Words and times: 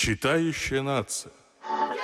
Читающая 0.00 0.80
нация. 0.80 1.30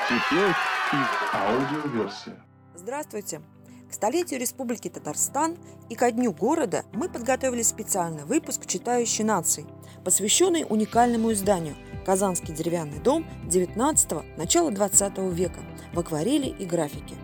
Теперь 0.06 0.50
и 0.50 1.34
аудиоверсия. 1.34 2.36
Здравствуйте! 2.74 3.40
К 3.88 3.94
столетию 3.94 4.38
Республики 4.38 4.90
Татарстан 4.90 5.56
и 5.88 5.94
ко 5.94 6.12
дню 6.12 6.34
города 6.34 6.84
мы 6.92 7.08
подготовили 7.08 7.62
специальный 7.62 8.26
выпуск 8.26 8.66
«Читающей 8.66 9.24
нации», 9.24 9.64
посвященный 10.04 10.66
уникальному 10.68 11.32
изданию 11.32 11.74
«Казанский 12.04 12.52
деревянный 12.52 12.98
дом» 12.98 13.26
19-го, 13.44 14.26
начала 14.36 14.70
20 14.70 15.16
века 15.32 15.60
в 15.94 15.98
акварели 15.98 16.48
и 16.48 16.66
графике. 16.66 17.14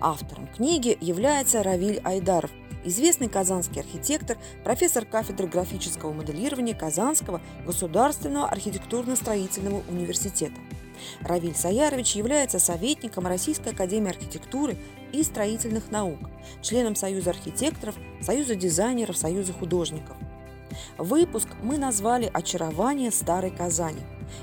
Автором 0.00 0.46
книги 0.46 0.96
является 1.02 1.62
Равиль 1.62 2.00
Айдаров– 2.02 2.50
известный 2.84 3.28
казанский 3.28 3.80
архитектор, 3.80 4.36
профессор 4.62 5.04
кафедры 5.04 5.46
графического 5.46 6.12
моделирования 6.12 6.74
Казанского 6.74 7.40
государственного 7.66 8.48
архитектурно-строительного 8.48 9.82
университета. 9.88 10.60
Равиль 11.20 11.56
Саярович 11.56 12.14
является 12.14 12.58
советником 12.58 13.26
Российской 13.26 13.70
академии 13.70 14.10
архитектуры 14.10 14.76
и 15.12 15.22
строительных 15.22 15.90
наук, 15.90 16.18
членом 16.62 16.94
Союза 16.94 17.30
архитекторов, 17.30 17.96
Союза 18.20 18.54
дизайнеров, 18.54 19.16
Союза 19.16 19.52
художников. 19.52 20.16
Выпуск 20.98 21.48
мы 21.62 21.78
назвали 21.78 22.30
«Очарование 22.32 23.10
старой 23.10 23.50
Казани». 23.50 24.00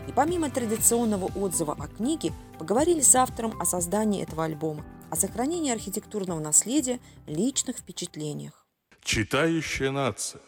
И 0.08 0.12
помимо 0.12 0.50
традиционного 0.50 1.30
отзыва 1.38 1.76
о 1.78 1.88
книге, 1.88 2.32
поговорили 2.58 3.02
с 3.02 3.16
автором 3.16 3.60
о 3.60 3.66
создании 3.66 4.24
этого 4.24 4.46
альбома– 4.46 4.86
о 5.12 5.16
сохранении 5.16 5.72
архитектурного 5.72 6.40
наследия, 6.40 7.00
личных 7.28 7.78
впечатлениях. 7.78 8.66
Читающая 9.04 9.92
нация. 9.92 10.42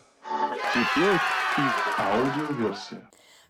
Теперь 0.74 1.20
и 1.58 2.02
аудиоверсия. 2.02 3.10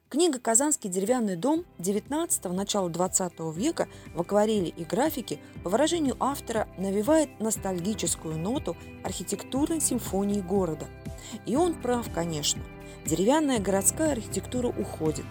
Книга 0.10 0.40
«Казанский 0.40 0.90
деревянный 0.90 1.36
дом» 1.36 1.66
19-го, 1.80 2.54
начала 2.54 2.90
20 2.90 3.34
века 3.56 3.88
в 4.14 4.22
акварели 4.22 4.68
и 4.68 4.84
графике, 4.84 5.40
по 5.64 5.70
выражению 5.70 6.18
автора, 6.20 6.68
навевает 6.78 7.40
ностальгическую 7.40 8.38
ноту 8.38 8.76
архитектурной 9.04 9.82
симфонии 9.82 10.42
города. 10.42 10.88
И 11.46 11.56
он 11.56 11.74
прав, 11.74 12.12
конечно. 12.14 12.62
Деревянная 13.06 13.60
городская 13.60 14.14
архитектура 14.14 14.68
уходит. 14.68 15.26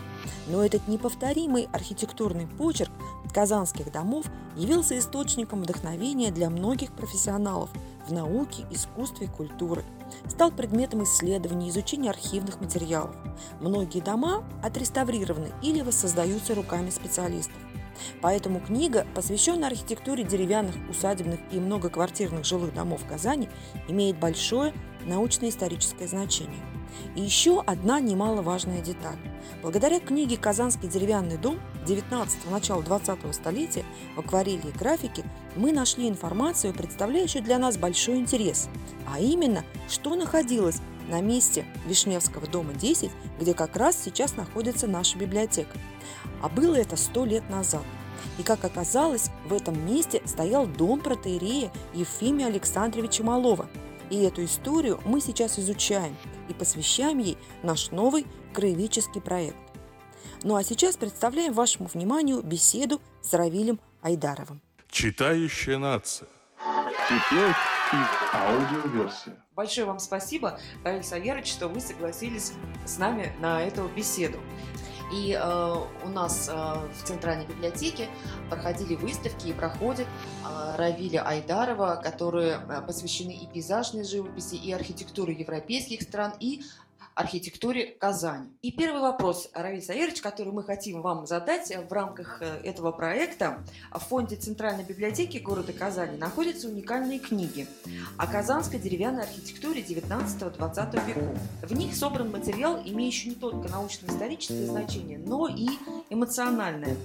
Но 0.48 0.64
этот 0.64 0.88
неповторимый 0.88 1.68
архитектурный 1.72 2.46
почерк 2.46 2.90
казанских 3.32 3.90
домов 3.90 4.26
явился 4.56 4.98
источником 4.98 5.62
вдохновения 5.62 6.30
для 6.30 6.50
многих 6.50 6.92
профессионалов 6.92 7.70
в 8.06 8.12
науке, 8.12 8.66
искусстве 8.70 9.26
и 9.26 9.30
культуре. 9.30 9.82
Стал 10.28 10.50
предметом 10.50 11.04
исследований, 11.04 11.70
изучения 11.70 12.10
архивных 12.10 12.60
материалов. 12.60 13.16
Многие 13.60 14.00
дома 14.00 14.44
отреставрированы 14.62 15.48
или 15.62 15.80
воссоздаются 15.80 16.54
руками 16.54 16.90
специалистов. 16.90 17.56
Поэтому 18.20 18.60
книга, 18.60 19.06
посвященная 19.14 19.68
архитектуре 19.68 20.24
деревянных, 20.24 20.74
усадебных 20.90 21.40
и 21.50 21.58
многоквартирных 21.58 22.44
жилых 22.44 22.74
домов 22.74 23.02
Казани, 23.08 23.48
имеет 23.88 24.18
большое 24.18 24.74
научно-историческое 25.06 26.06
значение. 26.06 26.60
И 27.14 27.20
еще 27.20 27.60
одна 27.60 28.00
немаловажная 28.00 28.80
деталь. 28.80 29.18
Благодаря 29.62 30.00
книге 30.00 30.36
«Казанский 30.36 30.88
деревянный 30.88 31.36
дом» 31.36 31.58
19 31.86 32.50
начала 32.50 32.82
20-го 32.82 33.32
столетия 33.32 33.84
в 34.16 34.20
акварели 34.20 34.68
и 34.68 34.78
графике 34.78 35.24
мы 35.56 35.72
нашли 35.72 36.08
информацию, 36.08 36.72
представляющую 36.72 37.42
для 37.42 37.58
нас 37.58 37.76
большой 37.76 38.18
интерес, 38.18 38.68
а 39.06 39.18
именно, 39.18 39.64
что 39.88 40.14
находилось 40.14 40.80
на 41.08 41.20
месте 41.20 41.64
Вишневского 41.86 42.46
дома 42.46 42.74
10, 42.74 43.10
где 43.40 43.54
как 43.54 43.76
раз 43.76 44.00
сейчас 44.02 44.36
находится 44.36 44.86
наша 44.86 45.18
библиотека. 45.18 45.76
А 46.40 46.48
было 46.48 46.76
это 46.76 46.96
сто 46.96 47.24
лет 47.24 47.48
назад. 47.50 47.82
И, 48.38 48.42
как 48.42 48.64
оказалось, 48.64 49.30
в 49.46 49.52
этом 49.52 49.84
месте 49.86 50.22
стоял 50.24 50.66
дом 50.66 51.00
протеерея 51.00 51.70
Ефимия 51.94 52.46
Александровича 52.46 53.24
Малова. 53.24 53.68
И 54.10 54.22
эту 54.22 54.44
историю 54.44 55.00
мы 55.04 55.20
сейчас 55.20 55.58
изучаем 55.58 56.16
и 56.48 56.54
посвящаем 56.54 57.18
ей 57.18 57.38
наш 57.62 57.90
новый 57.90 58.26
краеведческий 58.52 59.20
проект. 59.20 59.56
Ну 60.42 60.56
а 60.56 60.64
сейчас 60.64 60.96
представляем 60.96 61.52
вашему 61.52 61.88
вниманию 61.92 62.42
беседу 62.42 63.00
с 63.22 63.32
Равилем 63.34 63.80
Айдаровым. 64.02 64.60
Читающая 64.90 65.78
нация. 65.78 66.28
Теперь 67.08 67.50
и 67.92 68.36
аудиоверсия. 68.36 69.36
Большое 69.54 69.86
вам 69.86 69.98
спасибо, 69.98 70.58
Равиль 70.82 71.04
Саверович, 71.04 71.52
что 71.52 71.68
вы 71.68 71.80
согласились 71.80 72.52
с 72.86 72.98
нами 72.98 73.34
на 73.38 73.62
эту 73.62 73.86
беседу. 73.88 74.38
И 75.12 75.38
э, 75.38 75.74
у 76.04 76.08
нас 76.08 76.48
э, 76.48 76.52
в 76.52 77.06
Центральной 77.06 77.46
библиотеке 77.46 78.08
проходили 78.48 78.94
выставки 78.94 79.48
и 79.48 79.52
проходят 79.52 80.06
э, 80.06 80.76
Равиля 80.76 81.26
Айдарова, 81.26 82.00
которые 82.02 82.60
э, 82.66 82.82
посвящены 82.86 83.32
и 83.32 83.46
пейзажной 83.46 84.04
живописи, 84.04 84.54
и 84.54 84.72
архитектуре 84.72 85.34
европейских 85.34 86.02
стран, 86.02 86.32
и 86.40 86.62
архитектуре 87.14 87.86
Казани. 87.98 88.48
И 88.62 88.72
первый 88.72 89.00
вопрос, 89.00 89.50
Равиль 89.54 89.82
Саверович, 89.82 90.20
который 90.20 90.52
мы 90.52 90.62
хотим 90.62 91.02
вам 91.02 91.26
задать 91.26 91.72
в 91.88 91.92
рамках 91.92 92.40
э, 92.40 92.60
этого 92.64 92.92
проекта. 92.92 93.62
В 93.90 93.98
фонде 94.00 94.36
Центральной 94.36 94.84
библиотеки 94.84 95.38
города 95.38 95.72
Казани 95.72 96.16
находятся 96.16 96.68
уникальные 96.68 97.18
книги 97.18 97.66
о 98.16 98.26
казанской 98.26 98.78
деревянной 98.78 99.22
архитектуре 99.22 99.82
19-20 99.82 101.06
веков. 101.06 101.38
В 101.62 101.72
них 101.74 101.94
собран 101.94 102.30
материал, 102.30 102.80
имеющий 102.84 103.30
не 103.30 103.34
только 103.34 103.68
научно-историческое 103.68 104.66
значение, 104.66 105.18
но 105.18 105.48
и 105.48 105.68
эмоциональное. 106.10 106.96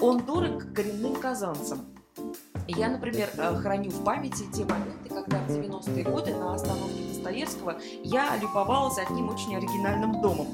Он 0.00 0.24
дорог 0.24 0.72
коренным 0.74 1.16
казанцам. 1.16 1.86
Я, 2.68 2.88
например, 2.88 3.28
э, 3.36 3.56
храню 3.56 3.90
в 3.90 4.02
памяти 4.04 4.44
те 4.52 4.64
моменты, 4.64 5.08
когда 5.08 5.38
в 5.38 5.50
90-е 5.50 6.04
годы 6.04 6.34
на 6.34 6.54
остановке 6.54 7.02
Достоевского 7.12 7.76
я 8.02 8.36
любовалась 8.36 8.98
одним 8.98 9.28
очень 9.28 9.56
оригинальным 9.56 10.22
домом, 10.22 10.48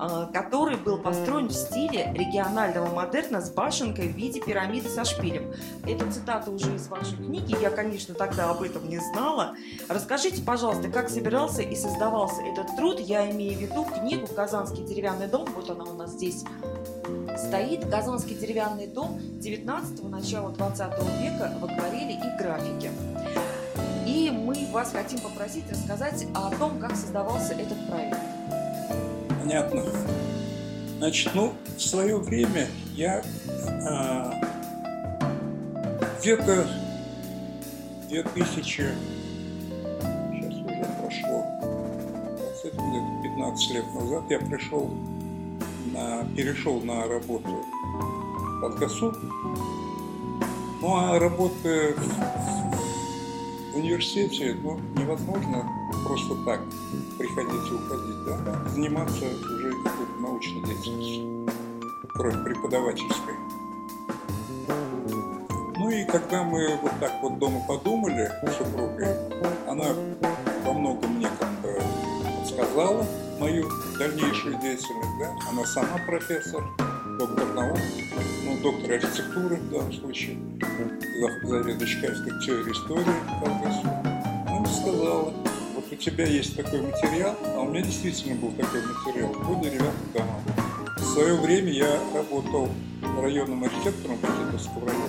э, 0.00 0.26
который 0.32 0.76
был 0.76 0.98
построен 0.98 1.48
в 1.48 1.52
стиле 1.52 2.12
регионального 2.14 2.92
модерна 2.92 3.40
с 3.40 3.50
башенкой 3.50 4.08
в 4.08 4.16
виде 4.16 4.40
пирамиды 4.40 4.88
со 4.88 5.04
шпилем. 5.04 5.52
Это 5.86 6.10
цитата 6.10 6.50
уже 6.50 6.74
из 6.74 6.88
вашей 6.88 7.16
книги, 7.16 7.56
я, 7.60 7.70
конечно, 7.70 8.14
тогда 8.14 8.50
об 8.50 8.62
этом 8.62 8.88
не 8.88 8.98
знала. 8.98 9.54
Расскажите, 9.88 10.42
пожалуйста, 10.42 10.88
как 10.88 11.10
собирался 11.10 11.62
и 11.62 11.76
создавался 11.76 12.42
этот 12.42 12.74
труд, 12.76 12.98
я 12.98 13.30
имею 13.30 13.56
в 13.56 13.62
виду 13.62 13.84
книгу 13.84 14.26
«Казанский 14.26 14.84
деревянный 14.84 15.28
дом», 15.28 15.46
вот 15.54 15.70
она 15.70 15.84
у 15.84 15.94
нас 15.94 16.10
здесь 16.12 16.44
стоит 17.36 17.88
Казанский 17.90 18.34
деревянный 18.34 18.86
дом 18.86 19.18
19-го, 19.40 20.08
начала 20.08 20.50
20 20.50 20.80
века 21.20 21.52
в 21.60 21.64
акварели 21.64 22.12
и 22.12 22.38
графике. 22.38 22.90
И 24.06 24.30
мы 24.30 24.66
вас 24.72 24.92
хотим 24.92 25.20
попросить 25.20 25.70
рассказать 25.70 26.26
о 26.34 26.50
том, 26.56 26.78
как 26.78 26.96
создавался 26.96 27.54
этот 27.54 27.86
проект. 27.88 28.18
Понятно. 29.40 29.82
Значит, 30.98 31.32
ну, 31.34 31.52
в 31.76 31.80
свое 31.80 32.16
время 32.16 32.66
я 32.94 33.22
а, 33.88 34.34
где-то 36.20 36.66
2000, 38.08 38.66
сейчас 40.32 40.54
уже 40.54 40.86
прошло, 41.00 41.46
15 43.22 43.70
лет 43.70 43.84
назад 43.94 44.22
я 44.30 44.38
пришел 44.38 44.90
на, 45.92 46.24
перешел 46.36 46.80
на 46.80 47.06
работу 47.06 47.64
под 48.60 48.74
КАСУ. 48.76 49.14
Ну 50.80 50.96
а 50.96 51.18
работа 51.18 51.94
в 53.72 53.76
университете 53.76 54.56
ну, 54.62 54.78
невозможно 54.96 55.68
просто 56.04 56.34
так 56.44 56.60
приходить 57.18 57.70
и 57.70 57.74
уходить, 57.74 58.24
да? 58.26 58.68
заниматься 58.68 59.24
уже 59.24 59.72
какой-то 59.82 60.20
научной 60.20 60.62
деятельностью, 60.64 61.48
кроме 62.14 62.44
преподавательской. 62.44 63.34
Ну 65.76 65.90
и 65.90 66.04
когда 66.04 66.42
мы 66.42 66.76
вот 66.82 66.92
так 67.00 67.12
вот 67.22 67.38
дома 67.38 67.60
подумали 67.66 68.30
с 68.44 68.56
супругой, 68.56 69.16
она 69.66 69.86
во 70.64 70.72
многом 70.72 71.16
мне 71.16 71.28
как-то 71.38 71.82
подсказала, 72.38 73.06
мою 73.42 73.68
дальнейшую 73.98 74.54
деятельность, 74.60 75.18
да, 75.18 75.34
она 75.50 75.64
сама 75.66 75.98
профессор, 76.06 76.62
доктор 77.18 77.52
наук, 77.54 77.78
ну, 78.44 78.56
доктор 78.62 78.92
архитектуры 78.92 79.56
в 79.56 79.70
данном 79.70 79.92
случае, 79.92 80.38
кафедрой 80.60 81.76
теории 82.46 82.72
истории 82.72 83.04
Она 84.46 84.60
мне 84.60 84.68
сказала, 84.68 85.34
вот 85.74 85.84
у 85.90 85.96
тебя 85.96 86.24
есть 86.24 86.56
такой 86.56 86.82
материал, 86.82 87.36
а 87.42 87.62
у 87.62 87.68
меня 87.68 87.82
действительно 87.82 88.36
был 88.36 88.52
такой 88.52 88.80
материал 88.80 89.30
по 89.30 89.54
деревянным 89.56 90.12
домам. 90.14 90.40
В 90.98 91.04
свое 91.04 91.34
время 91.34 91.72
я 91.72 92.00
работал 92.14 92.68
районным 93.20 93.64
архитектором 93.64 94.18
Бакетовского 94.18 94.86
района. 94.86 95.08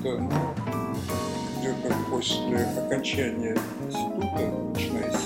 Это 0.00 0.18
ну, 0.18 0.54
где-то 1.60 1.94
после 2.10 2.56
окончания 2.56 3.56
института, 3.84 4.50
начиная 4.74 5.12
с 5.12 5.21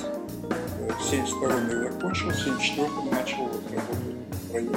в 1.06 1.08
72 1.08 1.48
я 1.48 1.82
закончил, 1.84 2.30
в 2.30 2.34
74 2.34 2.88
начал 3.12 3.44
вот 3.44 3.62
работать 3.70 4.16
в 4.48 4.52
районе, 4.52 4.76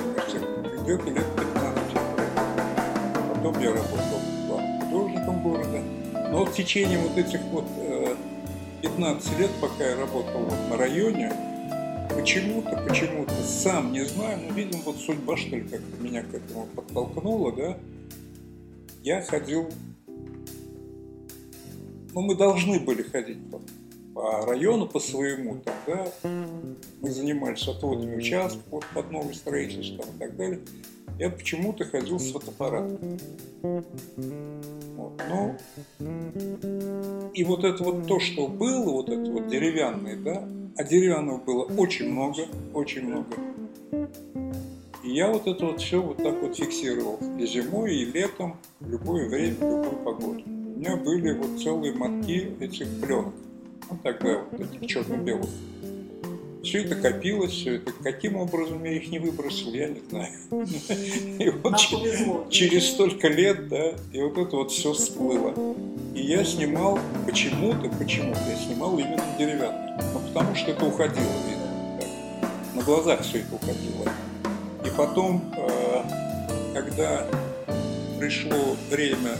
где-то 0.83 1.09
лет 1.09 1.25
15. 1.35 1.93
Потом 3.33 3.59
я 3.59 3.73
работал 3.73 4.19
главным 4.47 4.81
художником 4.81 5.41
города. 5.41 5.81
Но 6.31 6.45
в 6.45 6.53
течение 6.53 6.99
вот 6.99 7.17
этих 7.17 7.41
вот 7.45 7.65
э, 7.77 8.15
15 8.83 9.39
лет, 9.39 9.49
пока 9.59 9.83
я 9.83 9.95
работал 9.95 10.41
вот 10.41 10.69
на 10.69 10.77
районе, 10.77 11.33
почему-то, 12.15 12.77
почему-то, 12.87 13.33
сам 13.43 13.91
не 13.91 14.05
знаю, 14.05 14.37
но, 14.47 14.53
видимо, 14.53 14.83
вот 14.85 14.97
судьба, 14.97 15.35
что 15.35 15.55
ли, 15.55 15.63
как-то 15.63 15.97
меня 15.99 16.21
к 16.21 16.31
этому 16.31 16.67
подтолкнула, 16.75 17.53
да, 17.53 17.77
я 19.01 19.23
ходил, 19.23 19.67
ну, 22.13 22.21
мы 22.21 22.35
должны 22.35 22.79
были 22.79 23.01
ходить 23.01 23.39
по, 24.19 24.45
району, 24.45 24.85
по 24.85 24.99
своему, 24.99 25.61
тогда 25.63 26.11
мы 27.01 27.09
занимались 27.09 27.65
отводами 27.67 28.17
участков 28.17 28.63
вот, 28.69 28.85
под 28.93 29.11
новое 29.11 29.33
строительство 29.33 30.03
и 30.03 30.19
так 30.19 30.35
далее. 30.35 30.59
Я 31.17 31.29
почему-то 31.29 31.85
ходил 31.85 32.19
с 32.19 32.31
фотоаппаратом. 32.31 33.17
Вот, 33.61 35.21
ну, 35.29 35.55
и 37.33 37.43
вот 37.45 37.63
это 37.63 37.81
вот 37.81 38.07
то, 38.07 38.19
что 38.19 38.47
было, 38.47 38.91
вот 38.91 39.09
это 39.09 39.31
вот 39.31 39.47
деревянное, 39.47 40.17
да, 40.17 40.45
а 40.75 40.83
деревянного 40.83 41.37
было 41.37 41.63
очень 41.77 42.09
много, 42.11 42.45
очень 42.73 43.05
много. 43.05 43.27
И 45.01 45.11
я 45.11 45.31
вот 45.31 45.47
это 45.47 45.65
вот 45.65 45.81
все 45.81 46.01
вот 46.01 46.17
так 46.17 46.41
вот 46.41 46.57
фиксировал. 46.57 47.19
И 47.39 47.45
зимой, 47.47 47.95
и 47.95 48.05
летом, 48.05 48.57
в 48.81 48.89
любое 48.89 49.29
время, 49.29 49.55
в 49.55 49.61
любую 49.61 50.03
погоду. 50.03 50.43
У 50.45 50.79
меня 50.79 50.97
были 50.97 51.31
вот 51.33 51.61
целые 51.61 51.93
мотки 51.93 52.51
этих 52.59 52.87
пленок. 53.01 53.33
Ну, 53.89 53.97
тогда 54.03 54.41
вот 54.51 54.61
этих 54.61 54.87
черно-белых. 54.87 55.49
Все 56.63 56.83
это 56.83 56.95
копилось, 56.95 57.51
все 57.53 57.75
это. 57.75 57.91
Каким 58.03 58.35
образом 58.35 58.83
я 58.83 58.91
их 58.91 59.09
не 59.09 59.17
выбросил, 59.19 59.73
я 59.73 59.87
не 59.87 60.01
знаю. 60.09 60.33
И 61.39 61.49
вот 61.49 61.77
че- 61.77 62.45
через 62.49 62.89
столько 62.89 63.29
лет, 63.29 63.69
да, 63.69 63.93
и 64.11 64.21
вот 64.21 64.37
это 64.37 64.57
вот 64.57 64.71
все 64.71 64.91
всплыло. 64.91 65.53
И 66.13 66.21
я 66.21 66.43
снимал 66.43 66.99
почему-то, 67.25 67.89
почему-то 67.97 68.39
я 68.49 68.57
снимал 68.57 68.99
именно 68.99 69.23
деревянный. 69.37 69.93
Ну, 70.13 70.19
потому 70.27 70.53
что 70.55 70.71
это 70.71 70.85
уходило, 70.85 71.31
видно. 71.47 71.97
так. 72.41 72.49
На 72.75 72.81
глазах 72.83 73.21
все 73.21 73.39
это 73.39 73.55
уходило. 73.55 74.05
И 74.85 74.89
потом, 74.97 75.53
э, 75.55 76.03
когда 76.73 77.25
пришло 78.19 78.75
время, 78.91 79.37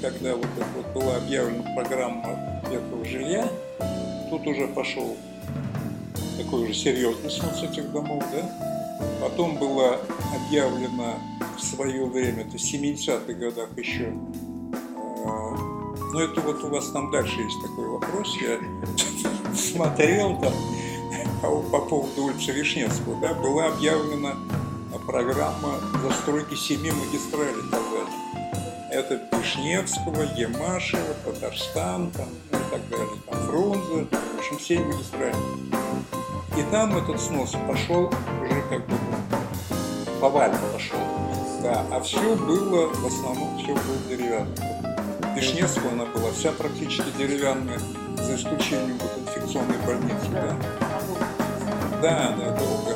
когда 0.00 0.36
вот, 0.36 0.46
вот 0.74 1.02
была 1.02 1.16
объявлена 1.16 1.64
программа 1.76 2.53
этого 2.74 3.04
жилья, 3.04 3.48
тут 4.30 4.46
уже 4.46 4.66
пошел 4.68 5.16
такой 6.36 6.64
уже 6.64 6.74
серьезный 6.74 7.30
снос 7.30 7.62
этих 7.62 7.90
домов, 7.92 8.22
да. 8.32 8.50
Потом 9.20 9.56
была 9.56 9.98
объявлена 10.34 11.14
в 11.56 11.62
свое 11.62 12.04
время, 12.06 12.42
это 12.42 12.58
в 12.58 12.60
70-х 12.60 13.32
годах 13.32 13.68
еще, 13.76 14.04
э, 14.04 15.56
ну 16.12 16.18
это 16.18 16.40
вот 16.40 16.62
у 16.64 16.68
вас 16.68 16.90
там 16.90 17.10
дальше 17.10 17.40
есть 17.40 17.62
такой 17.62 17.88
вопрос, 17.88 18.36
я 18.40 18.58
смотрел 19.56 20.40
там 20.40 20.52
по, 21.40 21.60
по 21.60 21.80
поводу 21.80 22.24
улицы 22.24 22.52
Вишневского, 22.52 23.20
да, 23.20 23.34
была 23.34 23.66
объявлена 23.66 24.34
программа 25.06 25.80
застройки 26.02 26.54
семи 26.54 26.90
магистралей. 26.90 27.62
Это 28.94 29.18
Вишневского, 29.32 30.22
Ямашева, 30.36 31.14
Татарстан, 31.24 32.12
там, 32.12 32.28
и 32.52 32.70
так 32.70 32.88
далее, 32.88 33.08
там 33.28 33.40
Фрунзе, 33.40 34.06
в 34.08 34.38
общем, 34.38 34.60
семь 34.60 34.84
магистралей. 34.84 35.34
И 36.56 36.62
там 36.70 36.96
этот 36.96 37.20
снос 37.20 37.56
пошел 37.66 38.04
уже 38.40 38.62
как 38.70 38.86
бы 38.86 38.94
повально 40.20 40.60
пошел. 40.72 41.00
Да, 41.60 41.84
а 41.90 42.00
все 42.02 42.36
было, 42.36 42.86
в 42.86 43.06
основном, 43.06 43.58
все 43.58 43.74
было 43.74 43.98
деревянное. 44.08 45.34
Вишневского 45.34 45.90
она 45.90 46.04
была 46.04 46.30
вся 46.30 46.52
практически 46.52 47.10
деревянная, 47.18 47.80
за 48.18 48.36
исключением 48.36 48.96
вот 49.00 49.10
инфекционной 49.26 49.78
больницы, 49.84 50.28
да. 50.30 50.56
Да, 52.00 52.36
да, 52.38 52.50
долго. 52.56 52.94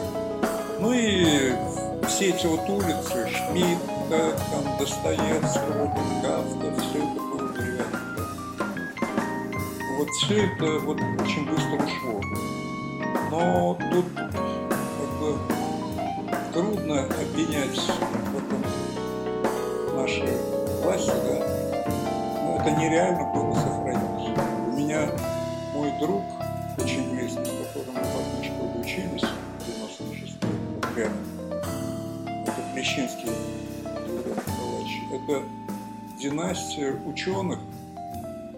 Ну 0.78 0.92
и 0.92 1.54
все 2.06 2.30
эти 2.30 2.46
вот 2.46 2.68
улицы, 2.68 3.28
Шмидта, 3.28 3.97
там, 4.08 4.78
Достоевского, 4.78 5.92
Гафта, 6.22 6.80
все 6.80 6.98
это 6.98 7.20
было 7.20 7.48
да. 7.52 7.84
Вот 9.98 10.08
все 10.20 10.46
это 10.46 10.78
вот 10.80 10.96
очень 11.20 11.44
быстро 11.46 11.76
ушло. 11.76 12.20
Но 13.30 13.76
тут 13.90 14.06
как 14.14 15.10
бы 15.20 15.38
трудно 16.54 17.04
обвинять 17.04 17.78
наши 19.94 20.26
власти, 20.82 21.12
да. 21.24 21.36
Но 22.44 22.58
это 22.60 22.70
нереально 22.70 23.24
было 23.34 23.54
сохранить. 23.54 24.38
У 24.68 24.76
меня 24.78 25.10
мой 25.74 25.92
друг, 26.00 26.22
очень 26.78 27.10
близкий, 27.10 27.44
с 27.44 27.74
которым 27.74 27.94
мы 27.94 28.44
школе 28.44 28.80
учились, 28.80 29.28
в 29.58 29.66
96 29.66 30.38
вот 30.42 30.96
рядом, 30.96 31.18
это 32.46 32.62
Плещинский. 32.72 33.47
Это 35.28 35.42
династия 36.18 36.98
ученых 37.04 37.58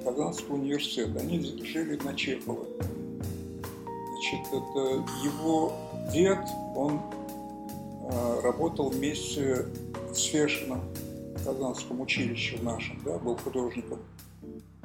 Казанского 0.04 0.54
университета. 0.54 1.18
Они 1.18 1.40
жили 1.64 1.98
на 2.04 2.14
Чехова. 2.14 2.64
Значит, 4.12 4.46
это 4.52 5.04
его 5.24 5.72
дед, 6.12 6.38
он 6.76 7.00
э, 8.04 8.40
работал 8.44 8.90
вместе 8.90 9.66
с 10.14 10.22
Фешиным 10.22 10.80
в 11.34 11.44
Казанском 11.44 12.00
училище 12.00 12.56
в 12.58 12.62
нашем, 12.62 13.00
да, 13.04 13.18
был 13.18 13.36
художником. 13.36 13.98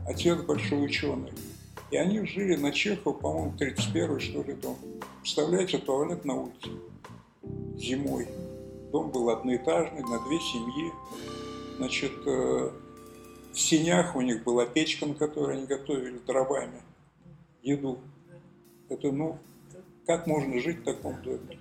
Отец 0.08 0.42
большой 0.42 0.86
ученый. 0.86 1.34
И 1.92 1.98
они 1.98 2.26
жили 2.26 2.56
на 2.56 2.72
Чехова, 2.72 3.14
по-моему, 3.14 3.54
31 3.60 4.20
что 4.22 4.42
ли, 4.42 4.54
дом. 4.54 4.76
Представляете, 5.22 5.78
туалет 5.78 6.26
на 6.26 6.34
улице 6.34 6.70
зимой. 7.78 8.28
Дом 8.92 9.12
был 9.12 9.30
одноэтажный, 9.30 10.02
на 10.02 10.20
две 10.26 10.40
семьи. 10.40 10.92
Значит, 11.77 12.13
э, 12.25 12.72
в 13.51 13.60
синях 13.60 14.16
у 14.16 14.22
них 14.22 14.44
была 14.44 14.66
печка, 14.66 15.06
на 15.06 15.13
которой 15.13 15.57
они 15.57 15.66
готовили 15.66 16.19
дровами 16.19 16.81
еду. 17.63 18.00
Это, 18.89 19.12
ну, 19.12 19.39
как 20.06 20.27
можно 20.27 20.60
жить 20.60 20.80
в 20.80 20.83
таком 20.83 21.22
доме? 21.22 21.60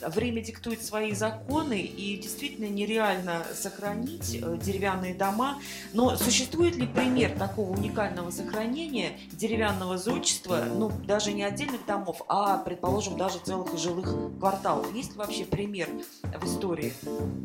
Время 0.00 0.42
диктует 0.42 0.82
свои 0.82 1.12
законы, 1.12 1.80
и 1.80 2.16
действительно 2.16 2.66
нереально 2.66 3.44
сохранить 3.54 4.38
э, 4.40 4.58
деревянные 4.62 5.14
дома. 5.14 5.58
Но 5.92 6.16
существует 6.16 6.76
ли 6.76 6.86
пример 6.86 7.38
такого 7.38 7.70
уникального 7.70 8.30
сохранения 8.30 9.18
деревянного 9.32 9.98
зодчества, 9.98 10.64
ну, 10.70 10.90
даже 11.06 11.32
не 11.32 11.42
отдельных 11.44 11.84
домов, 11.86 12.22
а, 12.28 12.58
предположим, 12.58 13.16
даже 13.16 13.38
целых 13.38 13.76
жилых 13.78 14.14
кварталов? 14.38 14.92
Есть 14.94 15.12
ли 15.12 15.18
вообще 15.18 15.44
пример 15.44 15.88
в 16.22 16.44
истории 16.44 16.92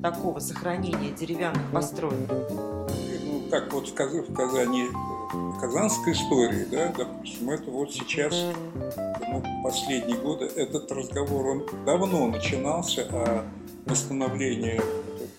такого 0.02 0.40
сохранения 0.40 1.12
деревянных 1.12 1.72
построек? 1.72 2.30
ну, 2.30 3.50
как 3.50 3.72
вот 3.74 3.88
в, 3.88 3.94
Каз- 3.94 4.28
в 4.28 4.34
Казани, 4.34 4.88
в 5.34 5.60
казанской 5.60 6.14
истории, 6.14 6.66
да, 6.66 6.94
допустим, 6.96 7.50
это 7.50 7.70
вот 7.72 7.92
сейчас, 7.94 8.34
ну, 9.32 9.44
последние 9.64 10.18
годы, 10.18 10.46
этот 10.46 10.92
разговор, 10.92 11.48
он 11.48 11.66
давно 11.86 12.28
начинался 12.28 13.08
о 13.12 13.46
восстановлении 13.86 14.82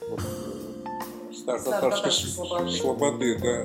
вот, 0.08 0.20
э, 0.20 1.34
Старо-татарской 1.34 2.11
слободы. 2.11 2.70
слободы, 2.70 3.38
да. 3.38 3.62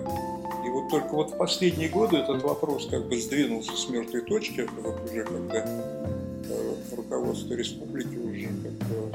И 0.66 0.70
вот 0.70 0.90
только 0.90 1.14
вот 1.14 1.32
в 1.32 1.38
последние 1.38 1.90
годы 1.90 2.18
этот 2.18 2.44
вопрос 2.44 2.88
как 2.88 3.08
бы 3.08 3.20
сдвинулся 3.20 3.76
с 3.76 3.88
мертвой 3.90 4.22
точки, 4.22 4.62
это 4.62 4.74
вот 4.82 5.10
уже 5.10 5.24
когда 5.24 5.66
э, 5.66 6.76
руководство 6.96 7.54
республики 7.54 8.18
уже 8.18 8.48
как 8.48 8.74
бы 8.90 9.12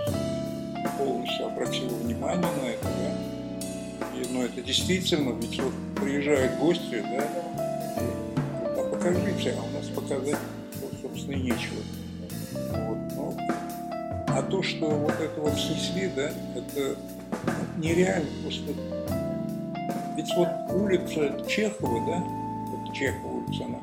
полностью 0.99 1.47
обратило 1.47 1.89
внимание 1.89 2.39
на 2.41 2.69
это, 2.69 2.85
да. 2.85 4.19
И, 4.19 4.27
ну, 4.31 4.43
это 4.43 4.61
действительно, 4.63 5.39
ведь 5.39 5.61
вот 5.61 5.73
приезжают 5.97 6.59
гости, 6.59 6.91
да, 6.91 6.99
и 6.99 7.03
говорят, 8.61 8.79
а 8.79 8.89
покажите, 8.91 9.55
а 9.59 9.63
у 9.63 9.79
нас 9.79 9.89
показать, 9.95 10.39
собственно, 11.13 11.37
нечего. 11.37 11.83
Вот, 12.53 12.99
ну, 13.17 13.37
а 14.29 14.43
то, 14.43 14.63
что 14.63 14.87
вот 14.87 15.15
это 15.21 15.41
вот 15.41 15.53
снесли, 15.55 16.11
да, 16.15 16.31
это 16.57 16.97
нереально 17.77 18.29
просто. 18.43 18.73
Ведь 20.17 20.31
вот 20.37 20.49
улица 20.71 21.47
Чехова, 21.49 22.07
да, 22.07 22.19
вот 22.19 22.95
Чехова 22.95 23.33
улица, 23.33 23.65
она, 23.65 23.79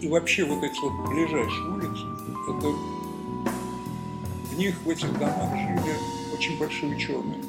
и 0.00 0.08
вообще 0.08 0.44
вот 0.44 0.62
эти 0.62 0.80
вот 0.80 1.10
ближайшие 1.10 1.68
улицы, 1.70 2.04
это 2.48 2.68
в 4.46 4.58
них, 4.58 4.80
в 4.84 4.88
этих 4.88 5.18
домах 5.18 5.50
жили 5.54 5.94
очень 6.34 6.58
большие 6.58 6.94
ученые. 6.96 7.40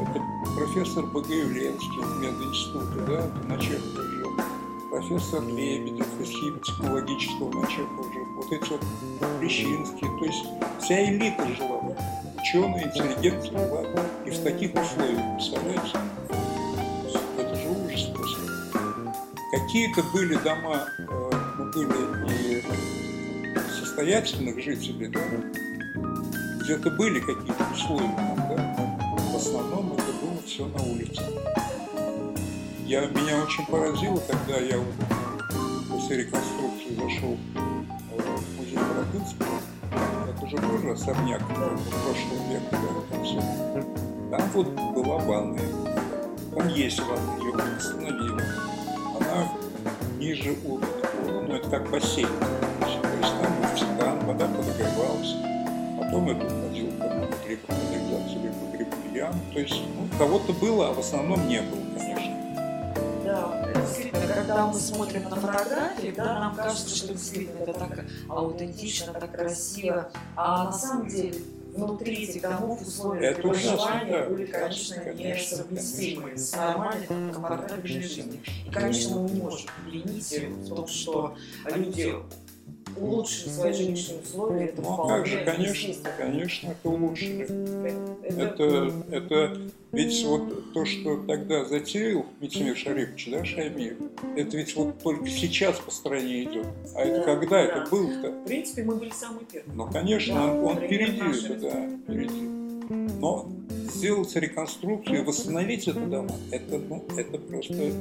Это 0.00 0.22
профессор 0.56 1.06
Богоявленский 1.06 2.00
из 2.00 2.20
мединститута, 2.20 3.06
да, 3.06 3.18
это 3.24 3.48
на 3.48 3.58
Чехова 3.58 4.02
жил. 4.02 4.17
Профессор 4.98 5.46
Лебедев 5.46 6.08
из 6.20 6.28
химико-технологического 6.28 7.52
на 7.52 7.68
Чехова 7.68 8.12
жил. 8.12 8.26
вот 8.34 8.52
эти 8.52 8.68
вот 8.68 8.84
Плещинские, 9.38 10.10
то 10.18 10.24
есть 10.24 10.44
вся 10.80 11.04
элита 11.04 11.46
жила 11.54 11.78
в. 11.78 11.96
Ученые, 12.36 12.86
интеллигенция 12.86 13.58
жила 13.58 13.84
и 14.26 14.30
в 14.30 14.42
таких 14.42 14.72
условиях, 14.74 15.22
представляете? 15.36 15.98
Это 17.38 17.54
же 17.54 17.68
ужас 17.68 18.10
просто. 18.12 18.40
Какие-то 19.52 20.02
были 20.12 20.34
дома, 20.34 20.88
ну, 20.98 21.70
были 21.70 22.58
и 22.58 23.58
состоятельных 23.78 24.60
жителей, 24.60 25.06
да, 25.06 25.20
где-то 26.64 26.90
были 26.90 27.20
какие-то 27.20 27.64
условия, 27.72 28.16
да, 28.48 28.76
в 29.32 29.36
основном 29.36 29.92
это 29.92 30.12
было 30.20 30.42
все 30.44 30.66
на 30.66 30.82
улице. 30.82 31.22
Я, 32.88 33.04
меня 33.04 33.42
очень 33.42 33.66
поразило, 33.66 34.18
когда 34.26 34.58
я 34.60 34.78
вот 34.78 34.86
после 35.90 36.24
реконструкции 36.24 36.94
зашел 36.94 37.36
э, 37.54 38.18
в 38.18 38.56
музей 38.56 38.78
Бородынского, 38.78 39.60
это 40.26 40.46
же 40.46 40.56
тоже 40.56 40.92
особняк 40.92 41.46
прошлого 41.46 42.50
века, 42.50 42.70
да, 42.70 42.78
там 43.10 43.24
все. 43.24 43.42
Там 44.30 44.40
вот 44.54 44.68
была 44.68 45.18
ванная, 45.18 45.68
там 46.56 46.68
есть 46.68 46.98
ванная, 47.00 47.38
ее 47.40 47.52
восстановили. 47.52 48.42
Она 49.20 49.52
ниже 50.18 50.56
уровня 50.64 50.88
пола, 51.26 51.42
ну 51.46 51.54
это 51.56 51.68
как 51.68 51.90
бассейн. 51.90 52.26
То 52.80 52.86
есть 52.86 53.36
там 53.42 53.98
там 53.98 54.26
вода 54.26 54.48
подогревалась, 54.48 55.34
потом 55.98 56.28
как 56.28 57.46
либо 57.46 57.60
в 57.60 57.66
канализацию, 57.66 58.42
либо 58.44 58.54
в 58.54 58.72
грибную 58.72 59.14
яму. 59.14 59.40
То 59.52 59.60
есть 59.60 59.78
ну, 59.94 60.08
кого-то 60.18 60.54
было, 60.54 60.88
а 60.88 60.94
в 60.94 61.00
основном 61.00 61.46
не 61.48 61.60
было, 61.60 61.87
мы 64.72 64.78
смотрим 64.78 65.24
на 65.24 65.36
фотографии, 65.36 66.12
да, 66.16 66.38
нам 66.40 66.54
кажется, 66.56 66.94
что 66.94 67.08
действительно 67.08 67.58
это 67.60 67.72
так 67.72 68.04
аутентично, 68.28 69.12
так 69.12 69.32
красиво, 69.32 70.10
а 70.36 70.64
на 70.64 70.72
самом 70.72 71.08
деле 71.08 71.38
внутри 71.74 72.24
этих 72.24 72.42
домов 72.42 72.82
условия 72.82 73.28
Это 73.28 73.42
проживания 73.42 74.22
да. 74.22 74.28
были, 74.28 74.46
конечно, 74.46 74.96
Конечно, 74.96 75.56
несовместимы 75.56 76.36
с 76.36 76.52
нормальной 76.56 77.06
комфортабельной 77.06 78.02
жизнью. 78.02 78.40
И, 78.66 78.70
конечно, 78.70 79.20
мы 79.20 79.30
не 79.30 79.40
можем 79.40 79.70
винить 79.86 80.32
в 80.32 80.74
том, 80.74 80.88
что 80.88 81.36
люди 81.74 82.14
улучшили 83.00 83.48
свои 83.50 83.72
жилищные 83.72 84.20
условия, 84.20 84.64
это 84.66 84.82
Ну, 84.82 85.06
как 85.06 85.26
же, 85.26 85.44
конечно, 85.44 85.94
конечно, 86.16 86.68
это 86.68 86.88
улучшили. 86.88 87.44
Это, 88.24 88.64
Это, 88.64 88.92
это 89.10 89.60
ведь 89.92 90.24
вот 90.24 90.72
то, 90.72 90.84
что 90.84 91.16
тогда 91.26 91.64
затеял 91.64 92.26
Митимир 92.40 92.76
Шарипович, 92.76 93.28
да, 93.30 93.44
Шаймиев, 93.44 93.96
это 94.36 94.56
ведь 94.56 94.76
вот 94.76 95.02
только 95.02 95.26
сейчас 95.28 95.78
по 95.78 95.90
стране 95.90 96.44
идет. 96.44 96.66
А 96.94 97.02
это 97.02 97.18
Да, 97.18 97.24
когда 97.24 97.56
да. 97.56 97.64
это 97.64 97.90
было-то? 97.90 98.30
в 98.30 98.44
принципе, 98.44 98.82
мы 98.84 98.96
были 98.96 99.10
самые 99.10 99.46
первые. 99.50 99.74
Ну, 99.74 99.86
конечно, 99.90 100.34
Да, 100.34 100.52
он, 100.54 100.76
впереди 100.76 101.20
это, 101.46 101.54
да, 101.60 101.88
впереди. 102.04 102.42
Но 103.18 103.48
сделать 103.94 104.34
реконструкцию 104.36 105.24
восстановить 105.24 105.88
это 105.88 106.00
дома, 106.00 106.34
это, 106.50 106.78
ну, 106.78 107.04
это 107.16 107.38
просто... 107.38 107.92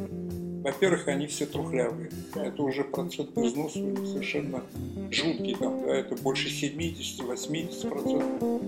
Во-первых, 0.68 1.08
они 1.08 1.28
все 1.28 1.46
трухлявые. 1.46 2.12
Это 2.36 2.62
уже 2.62 2.84
процент 2.84 3.30
износа 3.38 3.80
совершенно 4.06 4.62
жуткий. 5.10 5.56
Там, 5.56 5.82
да, 5.86 5.96
это 5.96 6.18
больше 6.18 6.50
70-80 6.50 7.90
процентов. 7.90 8.62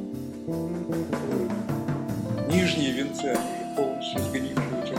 Нижние 2.50 2.94
венцы, 2.94 3.26
они 3.26 3.76
полностью 3.76 4.22
сгнившие. 4.22 4.98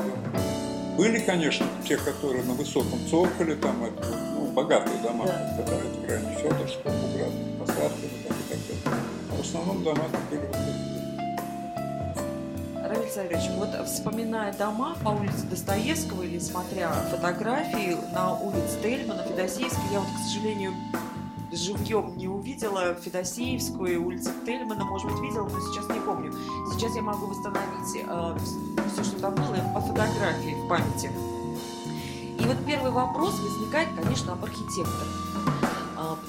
Были, 0.99 1.21
конечно, 1.21 1.67
те, 1.89 1.97
которые 1.97 2.45
на 2.45 2.53
высоком 2.53 2.99
цоколе, 3.11 3.55
там, 3.55 3.83
это, 3.83 4.07
ну, 4.35 4.53
богатые 4.53 4.99
дома, 5.03 5.25
Да. 5.25 5.55
когда 5.57 5.77
это 5.77 6.07
грани 6.07 6.37
Федорского, 6.37 6.93
Буграда, 6.93 7.33
посадками 7.61 8.11
там, 8.29 8.37
и 8.37 8.51
так 8.51 8.59
далее. 8.85 9.01
А 9.33 9.37
в 9.37 9.41
основном 9.41 9.83
дома 9.83 10.03
были 10.31 10.43
вот. 10.43 10.80
Равиль 12.91 13.09
Савельевич, 13.09 13.51
вот 13.51 13.87
вспоминая 13.87 14.53
дома 14.53 14.97
по 15.05 15.11
улице 15.11 15.47
Достоевского 15.49 16.25
или 16.25 16.41
смотря 16.41 16.91
фотографии 16.91 17.97
на 18.13 18.35
улице 18.35 18.83
Тельмана, 18.83 19.23
Федосеевской, 19.23 19.85
я 19.93 20.01
вот, 20.01 20.09
к 20.09 20.19
сожалению, 20.27 20.73
живьем 21.53 22.19
не 22.19 22.27
увидела 22.27 22.95
Федосеевскую, 22.95 24.05
улицу 24.05 24.31
Тельмана, 24.45 24.85
может 24.85 25.09
быть, 25.09 25.21
видела, 25.21 25.49
но 25.49 25.61
сейчас 25.61 25.89
не 25.89 26.01
помню. 26.01 26.35
Сейчас 26.75 26.97
я 26.97 27.03
могу 27.03 27.27
восстановить 27.27 27.87
все, 28.93 29.05
что 29.05 29.21
там 29.21 29.37
было, 29.37 29.55
по 29.73 29.81
фотографии 29.81 30.57
в 30.65 30.69
памяти. 30.69 31.13
И 32.41 32.45
вот 32.45 32.57
первый 32.67 32.91
вопрос 32.91 33.39
возникает, 33.39 33.89
конечно, 33.95 34.33
об 34.33 34.43
архитекторе. 34.43 35.11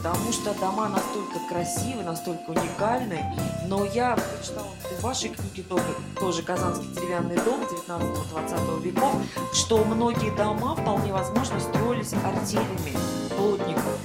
Потому 0.01 0.31
что 0.31 0.51
дома 0.55 0.89
настолько 0.89 1.37
красивые, 1.47 2.03
настолько 2.03 2.49
уникальны. 2.49 3.23
Но 3.67 3.85
я 3.85 4.15
прочитала 4.15 4.65
в 4.97 5.03
вашей 5.03 5.29
книге 5.29 5.61
тоже, 5.61 5.83
тоже 6.19 6.41
«Казанский 6.41 6.87
деревянный 6.95 7.35
дом» 7.35 7.59
19-20 7.87 8.81
веков, 8.81 9.13
что 9.53 9.83
многие 9.83 10.35
дома 10.35 10.75
вполне 10.75 11.13
возможно 11.13 11.59
строились 11.59 12.13
артелями 12.13 12.97
плотников. 13.37 13.95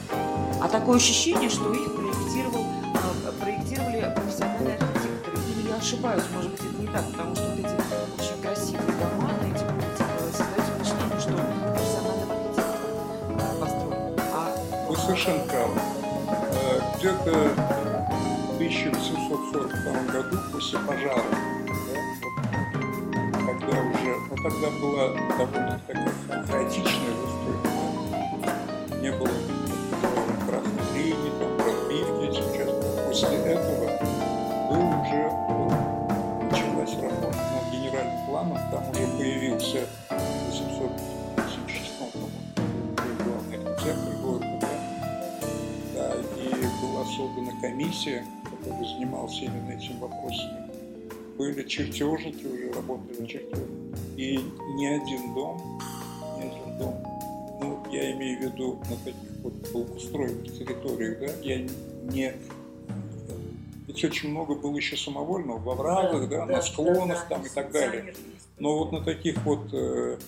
А 0.61 0.69
такое 0.69 0.97
ощущение, 0.99 1.49
что 1.49 1.73
их 1.73 1.95
проектировал, 1.97 2.67
а, 2.95 3.33
проектировали 3.41 4.13
профессиональные 4.15 4.77
архитекторы. 4.77 5.39
Или 5.49 5.69
я 5.69 5.77
ошибаюсь, 5.77 6.25
может 6.35 6.51
быть, 6.51 6.61
это 6.61 6.83
не 6.83 6.89
так, 6.89 7.11
потому 7.11 7.35
что 7.35 7.45
вот 7.45 7.59
эти 7.59 7.75
очень 8.21 8.43
красивые 8.43 8.93
дома 8.99 9.31
на 9.41 9.47
э, 9.47 10.31
создают 10.31 10.67
впечатление, 10.77 11.21
что 11.21 11.37
профессиональным 11.73 12.31
архитектором 12.31 13.41
а, 13.41 13.61
построены. 13.61 14.21
А 14.35 14.91
Вы 14.91 14.97
совершенно 14.97 15.45
правы. 15.45 15.86
Где-то 16.99 17.31
в 17.31 18.55
1842 18.55 19.93
году, 20.13 20.37
после 20.53 20.79
пожара, 20.79 21.23
да, 21.29 21.99
вот, 23.13 23.37
когда 23.47 23.75
уже, 23.83 24.13
ну 24.31 24.37
тогда 24.37 24.69
была 24.81 25.05
довольно 25.37 25.81
такая 25.87 26.11
хаотичная 26.47 27.15
застройка, 27.21 27.69
да, 28.43 28.97
не 28.97 29.11
было 29.13 29.37
красной 30.49 30.87
линии, 30.95 31.33
там, 31.39 31.53
этих 31.91 32.45
участков. 32.47 32.89
После 33.07 33.37
этого 33.37 33.87
был 34.71 34.85
уже, 35.03 35.23
вот, 35.49 36.51
началась 36.51 36.95
работа 37.03 37.37
над 37.37 37.65
генеральным 37.73 38.21
планом, 38.27 38.59
там 38.71 38.83
уже 38.91 39.07
появился 39.19 39.81
комиссия, 47.87 48.25
которая 48.45 48.85
занималась 48.85 49.39
именно 49.41 49.71
этими 49.71 49.99
вопросами. 49.99 50.67
Были 51.39 51.69
чертежники, 51.69 52.47
уже 52.47 52.73
работали 52.73 53.21
на 53.21 53.27
чертежах. 53.27 53.69
И 54.17 54.41
ни 54.75 54.87
один 54.87 55.35
дом, 55.35 55.81
ни 56.37 56.43
один 56.43 56.79
дом, 56.79 56.95
ну, 57.61 57.79
я 57.93 58.13
имею 58.13 58.39
в 58.39 58.43
виду 58.43 58.79
на 58.91 58.97
таких 58.97 59.31
вот 59.43 59.53
благоустроенных 59.73 60.59
территориях, 60.59 61.19
да, 61.21 61.27
я 61.43 61.59
не... 61.59 62.33
Ведь 63.87 64.05
очень 64.05 64.31
много 64.31 64.55
было 64.55 64.77
еще 64.77 64.97
самовольного 64.97 65.59
в 65.59 65.71
оврагах, 65.71 66.29
да, 66.29 66.47
на 66.47 66.61
склонах 66.63 67.29
там 67.29 67.45
и 67.45 67.49
так 67.49 67.71
далее. 67.71 68.15
Но 68.59 68.79
вот 68.79 68.93
на 68.93 69.03
таких 69.03 69.37
вот 69.45 69.69
э, 69.73 70.19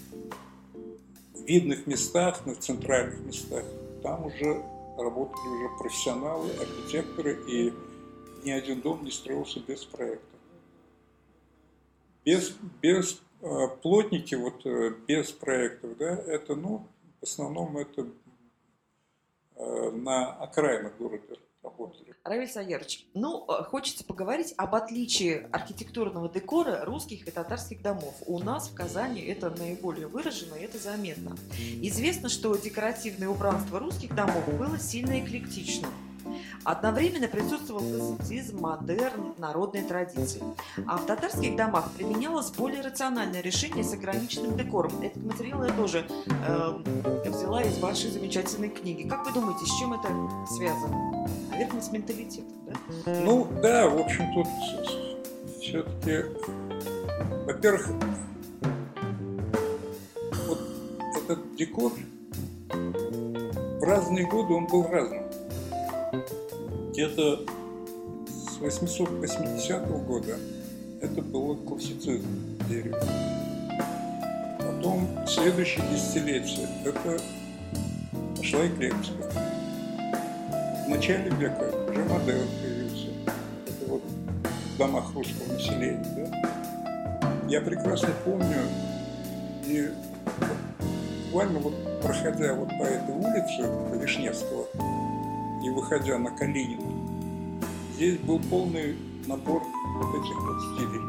видных 1.46 1.86
местах, 1.86 2.46
на 2.46 2.54
центральных 2.54 3.18
местах, 3.20 3.64
там 4.02 4.26
уже 4.26 4.62
работали 5.02 5.48
уже 5.48 5.78
профессионалы, 5.78 6.50
архитекторы, 6.52 7.42
и 7.46 7.72
ни 8.44 8.50
один 8.50 8.80
дом 8.80 9.04
не 9.04 9.10
строился 9.10 9.60
без 9.60 9.84
проекта. 9.84 10.36
Без, 12.24 12.54
без 12.82 13.22
э, 13.40 13.68
плотники, 13.82 14.34
вот 14.34 14.64
э, 14.66 14.90
без 15.06 15.32
проектов, 15.32 15.96
да, 15.96 16.10
это, 16.10 16.54
ну, 16.54 16.86
в 17.20 17.24
основном 17.24 17.76
это 17.78 18.06
э, 19.56 19.90
на 19.90 20.32
окраинах 20.34 20.96
города 20.98 21.38
работали. 21.68 22.14
Равиль 22.24 22.48
Саерович, 22.48 23.06
ну, 23.14 23.44
э, 23.48 23.62
хочется 23.64 24.04
поговорить 24.04 24.54
об 24.56 24.74
отличии 24.74 25.46
архитектурного 25.52 26.28
декора 26.28 26.84
русских 26.84 27.26
и 27.26 27.30
татарских 27.30 27.82
домов. 27.82 28.14
У 28.26 28.38
нас 28.38 28.68
в 28.68 28.74
Казани 28.74 29.20
это 29.20 29.50
наиболее 29.50 30.06
выражено, 30.06 30.54
и 30.54 30.64
это 30.64 30.78
заметно. 30.78 31.36
Известно, 31.82 32.28
что 32.28 32.56
декоративное 32.56 33.28
убранство 33.28 33.78
русских 33.78 34.14
домов 34.14 34.44
было 34.58 34.78
сильно 34.78 35.20
эклектичным. 35.20 35.90
Одновременно 36.64 37.28
присутствовал 37.28 37.80
классицизм, 37.80 38.60
модерн, 38.60 39.34
народные 39.38 39.84
традиции. 39.84 40.42
А 40.86 40.98
в 40.98 41.06
татарских 41.06 41.56
домах 41.56 41.90
применялось 41.92 42.50
более 42.50 42.82
рациональное 42.82 43.40
решение 43.40 43.84
с 43.84 43.94
ограниченным 43.94 44.56
декором. 44.56 44.92
Этот 45.00 45.24
материал 45.24 45.64
я 45.64 45.72
тоже 45.72 46.06
э, 46.46 47.30
взяла 47.30 47.62
из 47.62 47.78
вашей 47.78 48.10
замечательной 48.10 48.68
книги. 48.68 49.08
Как 49.08 49.24
вы 49.24 49.32
думаете, 49.32 49.64
с 49.64 49.78
чем 49.78 49.94
это 49.94 50.08
связано? 50.46 51.28
Наверное, 51.58 51.82
с 51.82 51.90
менталитетом, 51.90 52.56
да? 52.66 53.20
Ну 53.24 53.48
да, 53.60 53.88
в 53.88 53.98
общем, 53.98 54.32
тут 54.32 54.46
все-таки, 55.60 56.24
во-первых, 57.46 57.88
вот 60.46 60.60
этот 61.16 61.56
декор 61.56 61.92
в 62.70 63.82
разные 63.82 64.28
годы 64.28 64.54
он 64.54 64.66
был 64.68 64.86
разным. 64.86 65.24
Где-то 66.92 67.44
с 68.52 68.58
880 68.60 69.88
года 70.06 70.38
это 71.00 71.22
было 71.22 71.56
классицизм 71.56 72.24
дерева. 72.68 73.02
Потом 74.60 75.08
следующее 75.26 75.84
десятилетие 75.90 76.68
это 76.84 77.20
пошла 78.36 78.64
эклектика. 78.64 79.47
В 80.88 80.90
начале 80.90 81.28
века 81.32 81.70
уже 81.90 82.02
модерн 82.04 82.48
появился. 82.62 83.08
Это 83.66 83.90
вот 83.90 84.02
в 84.02 84.78
домах 84.78 85.12
русского 85.14 85.52
населения. 85.52 86.02
Да? 86.16 87.30
Я 87.46 87.60
прекрасно 87.60 88.08
помню, 88.24 88.56
и 89.66 89.90
буквально 91.26 91.58
вот 91.58 91.74
проходя 92.00 92.54
вот 92.54 92.70
по 92.70 92.84
этой 92.84 93.14
улице, 93.14 93.70
по 93.90 93.96
Вишневского, 93.96 94.64
и 95.62 95.68
выходя 95.68 96.16
на 96.16 96.30
Калинина, 96.30 96.90
здесь 97.94 98.16
был 98.20 98.40
полный 98.48 98.96
набор 99.26 99.62
вот 99.62 100.14
этих 100.14 100.36
вот 100.40 100.58
стилей. 100.72 101.02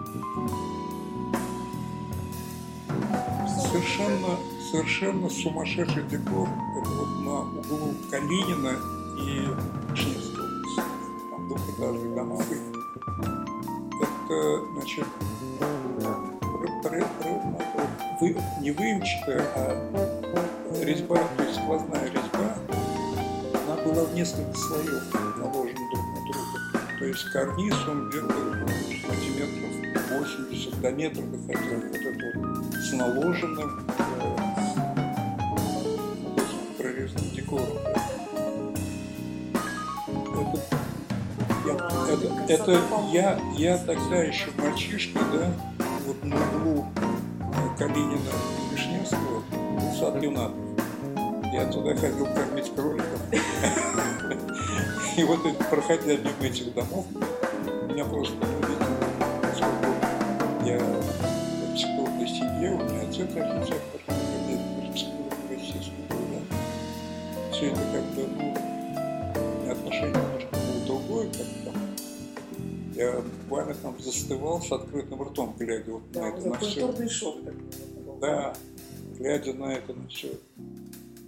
Совершенно, 3.72 4.36
совершенно 4.74 5.30
сумасшедший 5.30 6.04
декор. 6.04 6.50
Это 6.78 6.90
вот 6.90 7.20
на 7.22 7.40
углу 7.62 7.94
Калинина 8.12 8.99
и 9.20 9.48
Вишневского. 9.92 10.48
Там 11.32 11.48
двухэтажные 11.48 12.16
дома 12.16 12.38
были. 12.38 12.80
Это, 14.02 14.66
значит, 14.74 15.06
вы, 18.20 18.36
не 18.62 18.72
выемчатая, 18.72 19.42
а 19.56 20.84
резьба, 20.84 21.18
то 21.38 21.44
есть 21.44 21.56
сквозная 21.56 22.06
резьба, 22.06 22.56
она 23.66 23.76
была 23.84 24.04
в 24.06 24.14
несколько 24.14 24.54
слоев 24.58 25.38
наложена 25.38 25.90
друг 25.92 26.06
на 26.06 26.22
друга. 26.26 26.60
То 27.00 27.06
есть 27.06 27.24
карниз, 27.32 27.76
он 27.88 28.10
где-то 28.10 28.34
сантиметров 29.08 29.70
80 30.10 30.82
до 30.82 30.92
метра 30.92 31.22
доходил. 31.22 31.80
Вот 31.80 31.96
это 31.96 32.38
вот 32.38 32.76
с 32.76 32.92
наложенным 32.94 33.86
э, 33.88 34.36
вот 36.24 36.38
этим 36.38 36.78
прорезным 36.78 37.30
декором. 37.34 37.99
Это, 42.50 42.82
я, 43.12 43.40
я 43.56 43.78
тогда 43.78 44.24
еще 44.24 44.48
мальчишка, 44.58 45.20
да, 45.32 45.52
вот 46.08 46.24
на 46.24 46.36
углу 46.36 46.88
э, 46.98 47.78
Калинина 47.78 48.18
и 48.18 48.74
Вишневского 48.74 49.44
был 49.52 49.94
сад 50.00 50.24
юнатов. 50.24 50.58
Я 51.54 51.66
туда 51.72 51.94
ходил 51.96 52.26
кормить 52.26 52.74
кроликов. 52.74 53.22
И 55.16 55.24
вот 55.26 55.42
проходя 55.70 56.18
мимо 56.18 56.32
этих 56.42 56.74
домов, 56.74 57.06
меня 57.88 58.04
просто 58.06 58.36
поскольку 59.44 59.94
я 60.66 60.80
в 60.80 61.76
психологной 61.76 62.28
семье, 62.28 62.72
у 62.72 62.78
меня 62.78 63.02
отец 63.08 63.28
архитектор, 63.36 64.02
Я 73.00 73.22
буквально 73.22 73.74
там 73.76 73.98
застывал 73.98 74.62
с 74.62 74.70
открытым 74.74 75.24
ртом, 75.24 75.56
глядя 75.58 75.90
вот 75.90 76.14
на 76.14 76.28
это, 76.28 76.50
на 76.50 76.60
все. 76.60 76.82
Культурный 76.82 77.10
шок. 77.10 77.36
такой. 77.46 78.20
Да, 78.20 78.54
глядя 79.18 79.54
на 79.54 79.72
это, 79.72 79.94
на 79.94 80.06
все. 80.10 80.34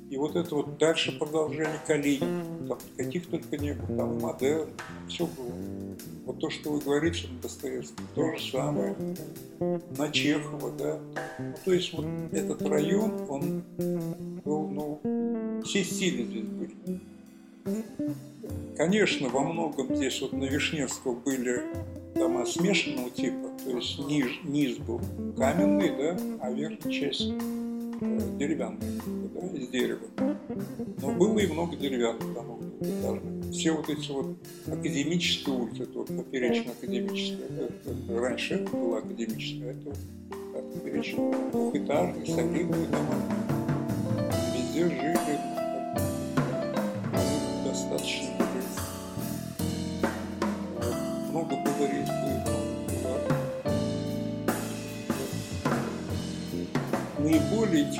И 0.09 0.17
вот 0.17 0.35
это 0.35 0.53
вот 0.53 0.77
дальше 0.77 1.17
продолжение 1.17 1.79
Калинина. 1.87 2.67
Там 2.67 2.77
каких 2.97 3.27
только 3.27 3.57
не 3.57 3.73
было, 3.73 3.97
там 3.97 4.19
модерн, 4.19 4.69
все 5.07 5.25
было. 5.25 5.53
Вот 6.25 6.39
то, 6.39 6.49
что 6.49 6.73
вы 6.73 6.81
говорите 6.81 7.29
на 7.29 7.39
Достоевском, 7.39 8.05
то 8.15 8.35
же 8.35 8.51
самое. 8.51 8.93
На 9.97 10.11
Чехова, 10.11 10.71
да. 10.71 10.99
Ну, 11.39 11.53
то 11.63 11.71
есть 11.71 11.93
вот 11.93 12.05
этот 12.33 12.61
район, 12.63 13.13
он 13.29 13.63
был, 14.43 14.67
ну, 14.67 15.61
все 15.63 15.85
стили 15.85 16.25
здесь 16.25 16.43
были. 16.43 18.30
Конечно, 18.81 19.29
во 19.29 19.41
многом 19.41 19.95
здесь 19.95 20.19
вот 20.21 20.33
на 20.33 20.45
Вишневского 20.45 21.13
были 21.13 21.61
дома 22.15 22.47
смешанного 22.47 23.11
типа, 23.11 23.49
то 23.63 23.69
есть 23.77 23.99
низ, 24.07 24.25
низ 24.43 24.77
был 24.79 24.99
каменный, 25.37 25.91
да, 25.95 26.17
а 26.41 26.49
верхняя 26.51 26.91
часть 26.91 27.29
э, 27.29 28.19
деревянная, 28.39 28.79
да, 29.35 29.55
из 29.55 29.67
дерева. 29.67 29.99
Но 30.99 31.11
было 31.11 31.37
и 31.37 31.45
много 31.45 31.75
деревянных 31.75 32.33
домов 32.33 32.59
двухэтажных. 32.79 33.51
Все 33.53 33.71
вот 33.71 33.87
эти 33.87 34.11
вот 34.11 34.35
академические 34.65 35.55
улицы, 35.55 35.83
это 35.83 35.99
вот 35.99 36.07
поперечно 36.07 36.71
академическая, 36.71 37.45
это- 37.49 37.73
это 37.91 38.19
раньше 38.19 38.55
это 38.55 38.75
была 38.75 38.97
академическая, 38.97 39.73
это 39.73 39.89
вот 40.55 40.73
поперечно 40.73 41.31
двухэтажные, 41.51 42.25
солидные 42.25 42.87
дома. 42.87 43.13
Везде 44.55 44.89
жили 44.89 45.50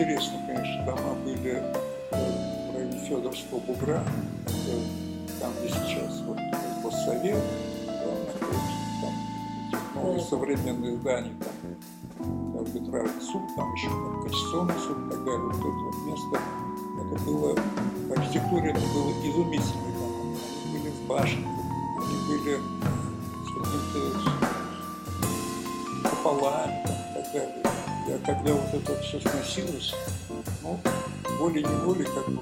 интересно, 0.02 0.34
конечно, 0.48 0.84
дома 0.84 1.14
были 1.24 1.62
э, 2.12 2.72
в 2.72 2.76
районе 2.76 3.00
Федоровского 3.08 3.60
бугра, 3.60 4.04
это 4.48 4.74
там, 5.40 5.52
где 5.60 5.70
сейчас 5.70 6.22
вот 6.26 6.38
Госсовет, 6.82 7.44
там 7.86 9.14
новые 9.94 10.22
современные 10.22 10.96
здания, 10.98 11.34
там 12.18 12.58
арбитражный 12.58 13.22
суд, 13.22 13.44
там 13.56 13.74
еще 13.74 13.90
там, 13.90 14.22
Конституционный 14.24 14.80
суд 14.80 14.98
и 14.98 15.10
так 15.12 15.24
далее. 15.24 15.42
Вот 15.42 15.56
это 15.56 15.68
вот 15.68 15.96
место, 16.08 16.40
это 16.98 17.24
было, 17.24 17.56
в 18.08 18.12
архитектуре 18.12 18.72
это 18.72 18.80
было 18.80 19.12
изумительные 19.24 19.94
дома. 19.94 20.36
Они 20.66 20.80
были 20.80 20.90
в 20.90 21.08
башнях, 21.08 21.46
они 21.98 22.16
были 22.28 22.58
с 23.44 23.50
какими-то 23.54 24.00
куполами 26.10 26.84
там, 26.88 26.96
и 26.96 27.24
так 27.24 27.34
далее. 27.34 27.91
Я 28.08 28.18
когда 28.26 28.54
вот 28.54 28.74
это 28.74 29.00
все 29.02 29.20
сносилось, 29.20 29.94
ну, 30.64 30.80
волей-неволей, 31.38 32.06
как 32.06 32.28
бы, 32.30 32.42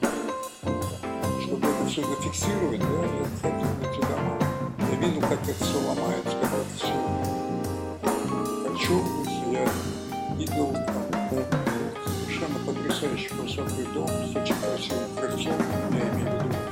чтобы 1.42 1.68
это 1.68 1.86
все 1.86 2.02
зафиксировать, 2.02 2.80
да, 2.80 2.88
я 2.88 3.26
ходил 3.42 3.68
в 3.68 3.82
дома. 4.00 4.40
Я 4.80 4.96
видел, 4.96 5.22
как 5.22 5.44
это 5.44 5.66
все 5.66 5.78
ломается, 5.86 6.38
как 6.42 6.52
это 6.54 6.66
все 6.78 6.94
кочевывается. 8.70 9.40
Я 9.52 9.68
видел 10.38 10.74
там, 10.74 11.44
совершенно 12.26 12.60
потрясающий 12.66 13.34
высокий 13.34 13.84
дом 13.94 14.08
с 14.08 14.36
очень 14.36 14.56
красивым 14.56 15.16
крыльцом, 15.18 15.54
я 15.92 16.00
имею 16.00 16.14
в 16.14 16.44
виду 16.44 16.69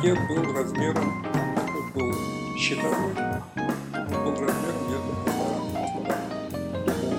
Паркет 0.00 0.18
был 0.28 0.54
размером, 0.54 1.22
был 1.94 2.14
щитовой, 2.56 3.12
был 3.12 4.32
размером 4.32 4.82
где-то 4.88 5.10
полтора 5.74 6.16
метра. 6.86 7.12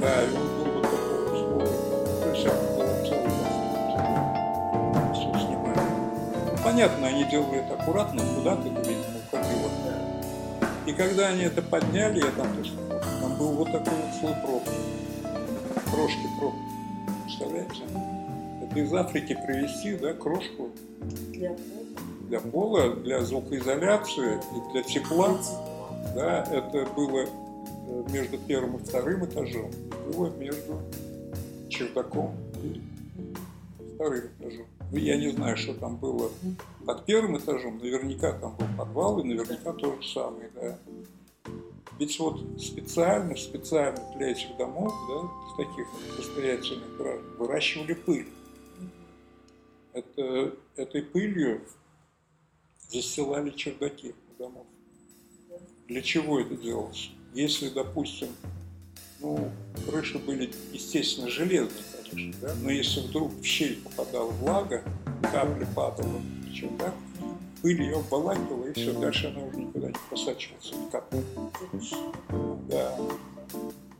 Да, 0.00 0.12
и 0.24 0.26
он 0.34 0.42
был 0.58 0.66
вот 0.72 0.82
такого 0.82 1.22
условия. 1.32 1.76
То 2.20 2.26
есть 2.30 2.46
это 2.46 2.62
было 2.74 2.94
целый 3.06 3.34
все 5.14 5.28
снимали. 5.38 5.82
Понятно, 6.64 7.06
они 7.06 7.24
делали 7.26 7.58
это 7.58 7.74
аккуратно, 7.74 8.22
куда-то 8.34 8.68
это, 8.68 8.80
видимо, 8.88 9.18
уходило. 9.30 9.70
И 10.86 10.92
когда 10.92 11.28
они 11.28 11.44
это 11.44 11.62
подняли, 11.62 12.18
я 12.24 12.30
там 12.32 12.56
тоже, 12.56 12.72
там 13.20 13.36
был 13.38 13.52
вот 13.52 13.70
такой 13.70 13.94
вот 13.94 14.14
слой 14.18 14.34
пробки. 14.42 14.70
Крошки 15.92 16.26
проб. 16.40 16.54
Представляете? 17.24 17.84
Это 18.64 18.80
из 18.80 18.92
Африки 18.92 19.38
привезти, 19.46 19.96
да, 19.96 20.12
крошку 20.12 20.70
Для 21.42 21.56
для 22.32 22.40
пола, 22.40 22.94
для 22.94 23.22
звукоизоляции 23.22 24.40
и 24.56 24.72
для 24.72 24.82
тепла. 24.82 25.38
Да, 26.14 26.44
это 26.44 26.86
было 26.94 27.26
э, 27.26 28.04
между 28.10 28.38
первым 28.38 28.76
и 28.76 28.78
вторым 28.78 29.26
этажом, 29.26 29.70
было 30.06 30.30
между 30.36 30.80
чердаком 31.68 32.34
и 32.62 32.80
вторым 33.94 34.30
этажом. 34.38 34.66
Ну, 34.90 34.96
я 34.96 35.18
не 35.18 35.30
знаю, 35.30 35.58
что 35.58 35.74
там 35.74 35.96
было 35.96 36.30
под 36.86 37.04
первым 37.04 37.36
этажом, 37.36 37.78
наверняка 37.78 38.32
там 38.32 38.56
был 38.56 38.66
подвал, 38.78 39.18
и 39.20 39.24
наверняка 39.24 39.72
то 39.74 40.00
же 40.00 40.08
самое, 40.08 40.50
да. 40.54 40.78
Ведь 41.98 42.18
вот 42.18 42.40
специально, 42.58 43.36
специально 43.36 44.00
для 44.16 44.30
этих 44.30 44.56
домов, 44.56 44.92
да, 45.08 45.64
таких 45.64 45.86
состоятельных 46.16 46.96
граждан, 46.96 47.36
выращивали 47.38 47.92
пыль. 47.92 48.28
Это, 49.92 50.54
этой 50.76 51.02
пылью 51.02 51.62
застилали 52.90 53.50
чердаки 53.50 54.14
домов. 54.38 54.66
для 55.88 56.02
чего 56.02 56.40
это 56.40 56.56
делалось. 56.56 57.10
Если, 57.34 57.68
допустим, 57.68 58.28
ну, 59.20 59.50
крыши 59.86 60.18
были, 60.18 60.50
естественно, 60.72 61.28
железные, 61.28 61.84
конечно, 62.10 62.34
да? 62.40 62.54
но 62.62 62.70
если 62.70 63.00
вдруг 63.00 63.32
в 63.32 63.44
щель 63.44 63.80
попадала 63.82 64.30
влага, 64.30 64.82
капля 65.30 65.66
падала, 65.74 66.20
причем 66.44 66.76
так, 66.78 66.94
пыль 67.62 67.82
ее 67.82 67.96
обволакивала, 67.96 68.66
и 68.66 68.72
все, 68.72 68.92
дальше 68.98 69.28
она 69.28 69.46
уже 69.46 69.58
никуда 69.58 69.88
не 69.88 69.94
просачивается, 70.08 70.74
ни 70.74 70.90
капли. 70.90 71.22
Да. 72.68 72.98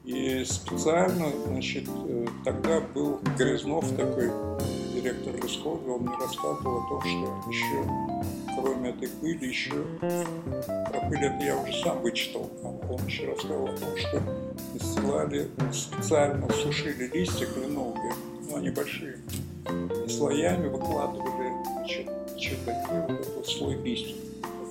И 0.05 0.44
специально, 0.44 1.31
значит, 1.46 1.88
э, 1.88 2.26
тогда 2.44 2.81
был 2.81 3.20
Грязнов 3.38 3.88
такой, 3.96 4.31
директор 5.02 5.34
он 5.88 6.02
мне 6.02 6.16
рассказывал 6.16 6.78
о 6.78 6.88
том, 6.88 7.00
что 7.00 7.50
еще, 7.50 7.84
кроме 8.56 8.90
этой 8.90 9.08
пыли, 9.08 9.48
еще 9.48 9.84
про 10.00 11.08
пыль 11.08 11.24
это 11.24 11.44
я 11.44 11.56
уже 11.56 11.72
сам 11.82 12.00
вычитал, 12.02 12.48
он 12.62 13.06
еще 13.06 13.26
рассказывал 13.26 13.66
о 13.66 13.76
том, 13.76 13.96
что 13.96 14.22
настилали, 14.74 15.48
специально 15.72 16.48
сушили 16.52 17.10
листья 17.12 17.46
кленовые, 17.46 18.14
ну, 18.48 18.56
они 18.56 18.70
большие, 18.70 19.18
и 20.06 20.08
слоями 20.08 20.68
выкладывали, 20.68 21.52
значит, 21.74 22.06
чердаки, 22.36 22.94
вот 23.08 23.20
этот 23.20 23.34
вот 23.36 23.46
слой 23.46 23.74
листьев. 23.82 24.16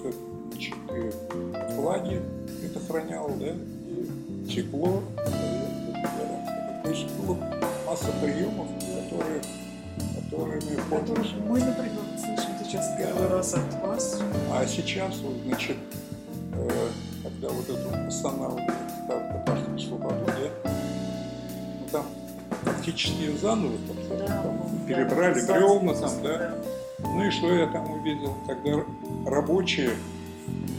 Это, 0.03 0.15
значит, 0.51 0.75
и 0.95 1.75
влаги 1.75 2.21
это 2.63 2.79
храняло, 2.79 3.31
да, 3.31 3.47
и 3.49 4.45
тепло. 4.47 5.03
То 6.83 6.89
есть 6.89 7.07
было 7.15 7.37
масса 7.85 8.11
приемов, 8.21 8.67
которые, 9.09 9.41
пользовались. 10.89 11.33
мы, 11.47 11.59
например, 11.59 12.03
слышим 12.17 12.51
сейчас 12.63 12.85
первый 12.97 13.27
раз 13.27 13.53
от 13.53 13.73
вас. 13.81 14.21
А 14.51 14.65
сейчас, 14.65 15.17
вот, 15.19 15.35
значит, 15.45 15.77
э, 16.53 16.89
когда 17.23 17.49
вот 17.49 17.69
это 17.69 18.05
восстанавливали 18.05 18.71
там, 19.07 19.33
татарскую 19.33 19.79
свободу, 19.79 20.25
да, 20.25 20.71
ну 21.79 21.87
там 21.91 22.05
фактически 22.63 23.35
заново 23.37 23.73
там, 23.87 24.17
там, 24.27 24.85
перебрали 24.87 25.45
бревна 25.45 25.93
там, 25.93 26.11
да. 26.23 26.53
Ну 26.99 27.23
и 27.23 27.31
что 27.31 27.53
я 27.53 27.67
там 27.67 27.91
увидел, 27.91 28.35
когда 28.47 28.83
рабочие 29.29 29.91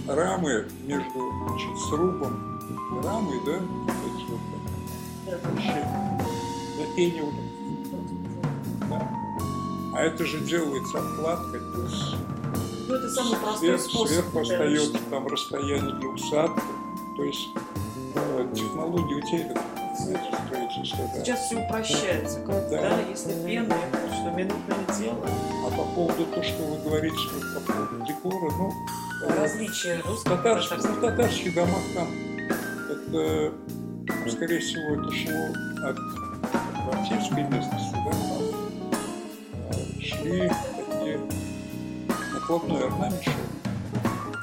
рамы 0.09 0.67
между 0.85 1.33
значит, 1.49 1.79
срубом 1.89 2.61
и 2.93 3.07
рамой, 3.07 3.39
да, 3.47 3.59
вот 3.59 3.95
эти 4.07 4.31
вот, 4.31 5.41
там, 5.43 5.53
вообще, 5.53 5.87
запенивали. 6.79 7.33
Да. 7.33 7.52
А 10.03 10.07
это 10.07 10.25
же 10.27 10.41
делается 10.41 10.99
обкладкой, 10.99 11.61
то 11.61 11.81
есть 11.85 12.17
Ну, 12.89 12.95
это 12.97 13.09
самый 13.09 13.39
простой 13.39 13.69
Сверх- 13.69 13.81
способ. 13.83 14.09
Сверху 14.09 14.41
остается 14.41 14.99
там 15.11 15.27
расстояние 15.29 15.95
для 15.95 16.09
усадки. 16.09 16.61
То 17.17 17.23
есть 17.23 17.49
э, 18.17 18.49
технологии. 18.53 19.23
Да. 19.55 19.63
Сейчас 21.23 21.47
все 21.47 21.65
упрощается, 21.65 22.41
как 22.41 22.69
Да. 22.69 22.81
да. 22.81 23.01
если 23.09 23.33
это 23.55 23.77
что, 24.13 24.31
минутное 24.33 24.99
дело. 24.99 25.25
А 25.67 25.71
по 25.71 25.85
поводу 25.95 26.25
того, 26.25 26.43
что 26.43 26.63
вы 26.65 26.79
говорите 26.83 27.17
что 27.17 27.61
по 27.61 27.73
поводу 27.73 28.05
декора, 28.05 28.53
ну, 28.59 28.73
э, 29.25 29.41
Различия 29.41 30.03
русского 30.05 30.35
в 30.35 30.43
татарского. 30.43 30.97
татарских 31.11 31.55
домах 31.55 31.83
там 31.95 32.09
это, 32.91 33.53
скорее 34.29 34.59
всего, 34.59 35.01
это 35.01 35.13
шло 35.13 35.89
от 35.89 35.97
баптистской 36.89 37.45
местности, 37.45 37.95
да, 38.05 38.52
шли 40.23 40.49
такие 40.77 41.21
накладной 42.33 42.85
орнамент. 42.85 43.25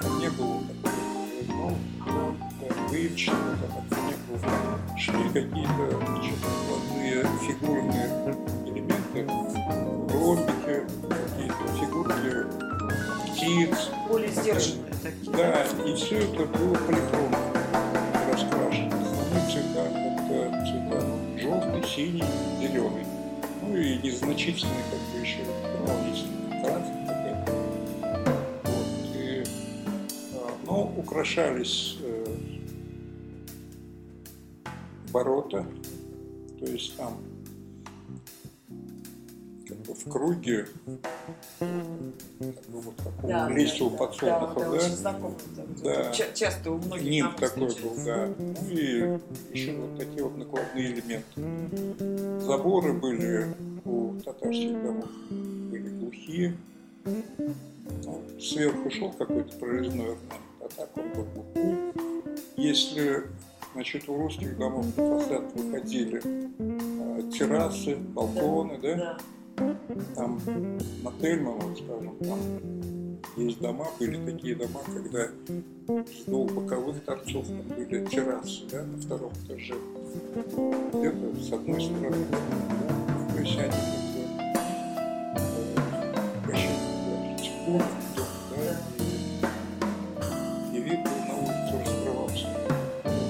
Там 0.02 0.20
не 0.20 0.30
было 0.30 0.60
ну, 1.48 1.78
выявочного, 2.90 3.40
там 3.56 3.86
это 3.86 4.02
не 4.02 4.16
было. 4.28 4.98
Шли 4.98 5.24
какие-то 5.30 5.84
накладные 5.98 7.26
фигурные 7.48 8.08
элементы, 8.66 9.20
ромбики, 10.14 10.76
какие-то 11.08 11.64
фигурки 11.80 12.32
птиц, 13.32 13.90
Более 14.10 14.32
сдержанные 14.32 14.94
такие. 15.02 15.32
да, 15.32 15.66
и 15.86 15.96
все 15.96 16.18
это 16.18 16.46
было 16.46 16.76
полихромно 16.76 17.29
и 24.30 24.36
незначительные 24.36 24.84
как 24.92 25.00
бы 25.00 25.26
еще. 25.26 25.40
Вот, 28.64 29.16
и, 29.16 29.44
а, 30.36 30.52
но 30.66 30.94
украшались 30.98 31.98
э, 32.02 32.26
ворота, 35.12 35.66
то 36.60 36.66
есть 36.66 36.96
там 36.96 37.18
как 41.60 42.68
бы 42.70 42.82
вот 42.82 42.96
такого 42.98 43.50
листьевого 43.54 43.96
подсолнуха, 43.98 44.60
да, 44.60 44.66
да, 44.66 44.72
очень 44.72 44.96
знакомо. 44.96 45.36
Да. 45.84 46.12
Ча- 46.12 46.34
Часто 46.34 46.72
у 46.72 46.78
многих 46.78 47.10
Ним 47.10 47.28
такой 47.40 47.68
был, 47.68 47.96
да. 48.06 48.30
Ну 48.38 48.56
и 48.70 49.20
еще 49.54 49.76
вот 49.76 49.98
такие 49.98 50.24
вот 50.24 50.38
накладные 50.38 50.92
элементы. 50.94 52.42
Заборы 52.46 52.94
были 52.94 53.48
у 53.86 54.14
татарских 54.24 54.72
домов, 54.84 55.06
были 55.30 55.90
глухие. 55.90 56.56
Ну, 57.06 58.22
сверху 58.40 58.90
шел 58.92 59.12
какой-то 59.12 59.58
прорезной 59.58 60.06
орнамент, 60.12 60.20
а 60.62 60.68
так 60.76 60.90
он 60.98 61.10
был 61.14 61.26
глухой. 61.34 61.94
Если, 62.56 63.24
значит, 63.74 64.08
у 64.10 64.18
русских 64.18 64.58
домов 64.58 64.86
на 64.98 65.20
фасад 65.20 65.54
выходили 65.56 66.22
э, 66.24 67.22
террасы, 67.32 67.96
балконы, 67.96 68.78
да, 68.82 68.96
Да. 68.96 69.18
Там 70.16 70.40
на 71.04 71.12
Тельман, 71.22 71.60
вот, 71.60 71.78
скажем, 71.78 72.16
там 72.20 72.40
есть 73.38 73.60
дома, 73.60 73.88
были 74.00 74.32
такие 74.32 74.56
дома, 74.56 74.82
когда 74.94 75.28
двух 76.26 76.52
боковых 76.52 77.04
торцов 77.04 77.48
там 77.48 77.62
были 77.76 78.06
террасы, 78.06 78.66
да, 78.72 78.84
на 78.84 78.98
втором 78.98 79.32
этаже. 79.46 79.76
Где-то 80.94 81.36
с 81.42 81.54
одной 81.54 81.82
стороны, 81.82 82.26
да, 82.32 82.38
то 83.36 83.42
на 86.90 87.32
архитектуру, 87.32 87.86
да, 88.52 88.72
и, 90.74 90.78
и 90.78 90.82
вид 90.82 91.00
на 91.28 91.36
улицу 91.38 91.74
раскрывался. 91.80 92.48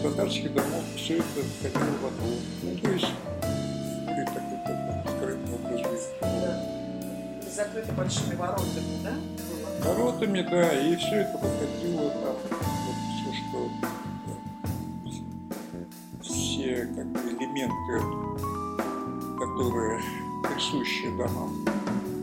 Татарских 0.02 0.54
домов 0.54 0.84
все 0.96 1.18
это 1.18 1.42
входило 1.60 1.98
во 2.02 2.10
двор. 2.10 2.40
Ну, 2.64 2.70
то 2.82 2.90
есть 2.92 3.14
были 4.06 4.26
такой 4.26 4.58
закрыты 7.60 7.92
большими 7.92 8.36
воротами, 8.36 9.04
да? 9.04 9.14
воротами, 9.84 10.42
да, 10.50 10.72
и 10.82 10.96
все 10.96 11.16
это 11.16 11.38
выходило 11.38 12.10
там, 12.10 12.36
вот 12.86 12.96
все, 13.16 13.34
что 13.34 13.70
все 16.22 16.86
как 16.96 17.06
бы 17.08 17.20
элементы, 17.32 18.00
которые 19.38 20.00
присущи 20.44 21.10
домам, 21.18 21.66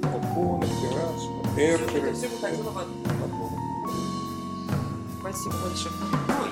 балконы, 0.02 0.66
террасы, 0.80 1.28
эркеры. 1.58 2.08
Это 2.08 2.16
все 2.16 2.28
выходило 2.28 2.70
в 2.70 2.78
одну. 2.78 2.96
Спасибо 5.20 5.54
большое. 5.64 5.94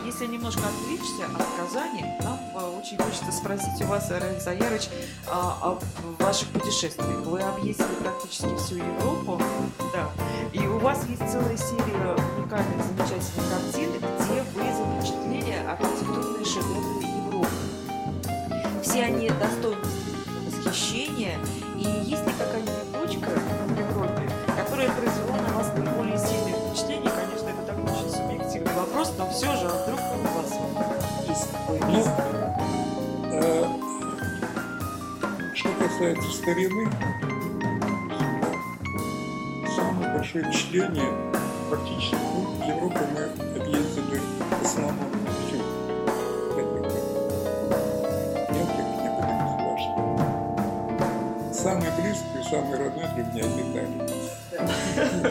Если 0.04 0.26
немножко 0.26 0.60
отвлечься 0.60 1.24
от 1.24 1.46
Казани, 1.58 2.04
нам 2.22 2.38
э, 2.54 2.78
очень 2.78 2.98
хочется 2.98 3.32
спросить 3.32 3.80
у 3.80 3.86
вас, 3.86 4.10
Раиль 4.10 4.38
Заярович, 4.38 4.90
а, 5.26 5.56
о 5.62 6.22
ваших 6.22 6.48
путешествиях. 6.48 7.20
Вы 7.24 7.40
объездили 7.40 7.86
практически 8.02 8.54
всю 8.56 8.76
Европу, 8.76 9.40
да. 9.94 10.10
И 10.52 10.66
у 10.66 10.78
вас 10.78 11.06
есть 11.08 11.22
целая 11.32 11.56
серия 11.56 12.16
уникальных, 12.36 12.84
замечательных 12.84 13.48
картин, 13.50 13.90
где 13.92 14.42
вы 14.54 14.64
запечатлели 14.74 15.56
архитектурные 15.66 16.44
шедевры 16.44 17.02
Европы. 17.02 17.48
Все 18.82 19.04
они 19.04 19.30
достойны 19.30 19.53
такое 31.78 31.90
Ну? 31.92 32.04
Э, 33.32 33.66
Что 35.54 35.68
касается 35.78 36.30
старины, 36.32 36.88
самое 39.76 40.14
большое 40.16 40.44
впечатление 40.44 41.12
практически 41.70 42.16
ну, 42.16 42.66
Европу 42.66 42.98
мы 43.14 43.60
объездили 43.60 43.83
самый 52.48 52.78
родной 52.78 53.06
для 53.14 53.24
меня 53.24 53.42
Италия. 53.44 54.04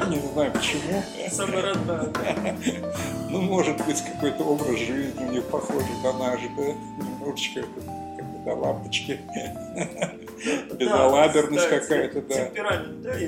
Не 0.10 0.34
знаю 0.34 0.52
почему. 0.52 1.04
Самое 1.30 1.64
родное. 1.64 2.56
Ну, 3.30 3.42
может 3.42 3.78
быть, 3.86 4.02
какой-то 4.02 4.44
образ 4.44 4.78
жизни 4.78 5.32
них 5.32 5.46
похожий 5.46 5.96
на 6.04 6.14
наш, 6.14 6.42
да? 6.58 6.64
Немножечко 6.98 7.64
до 8.46 8.54
лампочки. 8.54 9.20
Безалаберность 10.78 11.70
какая-то, 11.70 12.22
да. 12.22 12.52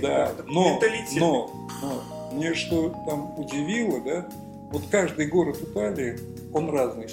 Да? 0.01 0.31
но, 0.47 0.79
но, 1.15 1.69
но, 1.81 2.29
мне 2.33 2.53
что 2.53 2.89
там 3.07 3.39
удивило, 3.39 4.01
да, 4.01 4.27
вот 4.71 4.83
каждый 4.91 5.27
город 5.27 5.57
Италии, 5.61 6.19
он 6.53 6.69
разный, 6.69 7.07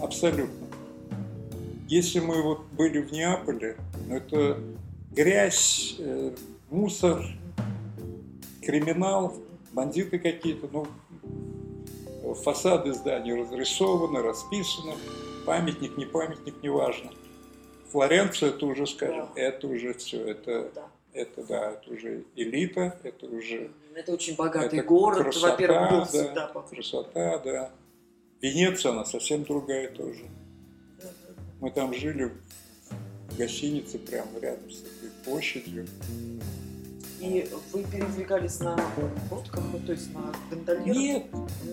абсолютно. 0.00 0.66
Если 1.88 2.20
мы 2.20 2.42
вот 2.42 2.66
были 2.72 3.00
в 3.00 3.10
Неаполе, 3.12 3.76
ну, 4.06 4.16
это 4.16 4.58
грязь, 5.10 5.96
э, 5.98 6.34
мусор, 6.70 7.24
криминал, 8.62 9.34
бандиты 9.72 10.18
какие-то, 10.18 10.68
ну, 10.72 10.86
фасады 12.34 12.92
зданий 12.92 13.34
разрисованы, 13.34 14.22
расписаны, 14.22 14.94
памятник, 15.46 15.96
не 15.96 16.04
памятник, 16.06 16.62
неважно. 16.62 17.10
Флоренция, 17.90 18.50
это 18.50 18.66
уже, 18.66 18.86
скажем, 18.86 19.28
это 19.34 19.66
уже 19.66 19.94
все, 19.94 20.22
это, 20.26 20.70
Да. 20.74 20.88
это, 21.14 21.42
да, 21.44 21.70
это 21.72 21.90
уже 21.90 22.24
элита, 22.36 22.98
это 23.02 23.26
уже 23.26 23.70
Это 23.94 24.12
очень 24.12 24.36
богатый 24.36 24.78
это 24.80 24.86
город, 24.86 25.22
красота, 25.22 25.50
во-первых, 25.52 25.90
был 25.90 25.98
да, 26.00 26.04
всегда 26.04 26.46
красота, 26.48 27.38
да. 27.38 27.70
Венеция, 28.42 28.92
она 28.92 29.04
совсем 29.04 29.44
другая 29.44 29.88
тоже. 29.90 30.26
Мы 31.60 31.70
там 31.70 31.92
жили 31.94 32.32
в 33.38 33.40
гостинице 33.40 33.98
прямо 33.98 34.28
рядом 34.42 34.68
с 34.70 34.80
этой 34.80 35.10
площадью. 35.24 35.86
И 37.20 37.48
вы 37.72 37.84
передвигались 37.84 38.60
на 38.60 38.76
лодках, 39.30 39.64
ну, 39.72 39.80
то 39.84 39.92
есть 39.92 40.12
на 40.14 40.32
гондольерах? 40.50 40.96
Нет, 40.96 41.26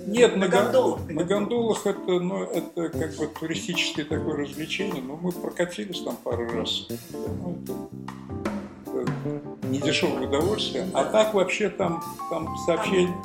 нет, 0.08 0.36
на 0.36 0.46
на, 0.46 0.48
гон- 0.48 0.64
гондолах. 0.64 1.10
на 1.10 1.24
гондолах 1.24 1.86
это, 1.86 2.20
ну, 2.20 2.44
это 2.44 2.90
как 2.90 3.16
бы 3.16 3.28
туристическое 3.28 4.06
такое 4.06 4.38
развлечение, 4.38 5.04
но 5.04 5.16
мы 5.18 5.32
прокатились 5.32 6.02
там 6.02 6.18
пару 6.18 6.50
раз. 6.50 6.88
Ну, 7.12 7.58
это 7.64 8.45
недешевое 9.76 10.28
удовольствие. 10.28 10.88
А 10.94 11.06
так 11.06 11.34
вообще 11.34 11.70
там, 11.70 12.04
там 12.30 12.56
сообщение, 12.66 13.16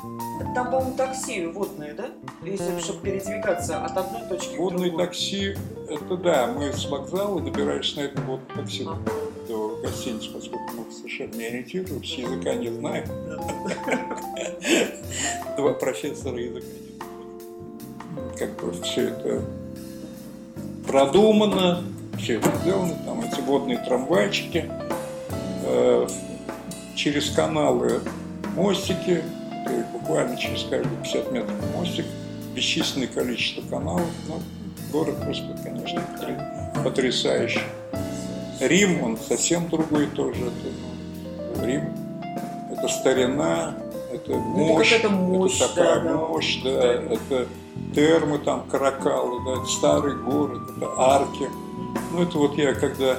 Там, 0.55 0.71
по-моему, 0.71 0.95
такси 0.95 1.45
водные, 1.47 1.93
да? 1.93 2.09
Если 2.43 2.79
чтобы 2.79 3.01
передвигаться 3.01 3.83
от 3.83 3.97
одной 3.97 4.21
точки 4.29 4.55
водные 4.57 4.89
к 4.89 4.91
другой. 4.91 5.07
такси, 5.07 5.55
это 5.89 6.17
да, 6.17 6.47
мы 6.47 6.73
с 6.73 6.85
вокзала 6.85 7.39
добирались 7.41 7.95
на 7.95 8.01
этом 8.01 8.25
водном 8.25 8.47
такси 8.57 8.83
Ага. 8.87 8.99
до 9.47 9.79
гостиницы, 9.83 10.29
поскольку 10.33 10.71
мы 10.77 10.91
совершенно 10.91 11.33
не 11.35 11.45
ориентируемся, 11.45 12.21
языка 12.21 12.53
не 12.55 12.69
знаем. 12.69 13.05
Два 15.57 15.73
профессора 15.73 16.37
языка 16.37 16.65
не 16.67 16.97
знают. 16.97 18.37
Как 18.37 18.49
бы 18.63 18.71
все 18.83 19.01
это 19.09 19.41
продумано, 20.87 21.83
все 22.17 22.37
это 22.39 22.49
сделано, 22.61 22.95
там 23.05 23.21
эти 23.21 23.39
водные 23.41 23.77
трамвайчики, 23.77 24.69
э, 25.65 26.07
через 26.95 27.29
каналы 27.29 28.01
мостики, 28.55 29.23
то 29.65 29.73
есть 29.73 29.87
буквально 29.89 30.37
через 30.37 30.63
каждые 30.63 30.95
50 31.03 31.31
метров 31.31 31.55
мостик, 31.75 32.05
бесчисленное 32.55 33.07
количество 33.07 33.61
каналов. 33.69 34.05
Ну, 34.27 34.41
город 34.91 35.15
просто, 35.23 35.57
конечно, 35.63 36.01
потр- 36.19 36.83
потрясающий. 36.83 37.61
Рим, 38.59 39.03
он 39.03 39.17
совсем 39.17 39.69
другой 39.69 40.07
тоже. 40.07 40.41
Это, 40.45 41.57
ну, 41.57 41.65
Рим– 41.65 41.89
это 42.71 42.87
старина, 42.87 43.73
это 44.13 44.33
мощь, 44.35 44.89
какая-то 44.89 45.09
мощь, 45.09 45.55
это 45.61 45.67
такая 45.69 46.01
да, 46.01 46.13
мощь, 46.15 46.61
да, 46.63 46.71
Да. 46.81 46.93
это 47.15 47.47
термы, 47.95 48.37
там, 48.39 48.63
каракалы, 48.69 49.39
да, 49.45 49.61
это 49.61 49.65
старый 49.71 50.15
город, 50.15 50.61
это 50.77 50.91
арки. 50.97 51.49
Ну, 52.11 52.21
это 52.23 52.37
вот 52.37 52.57
я, 52.57 52.73
когда, 52.73 53.17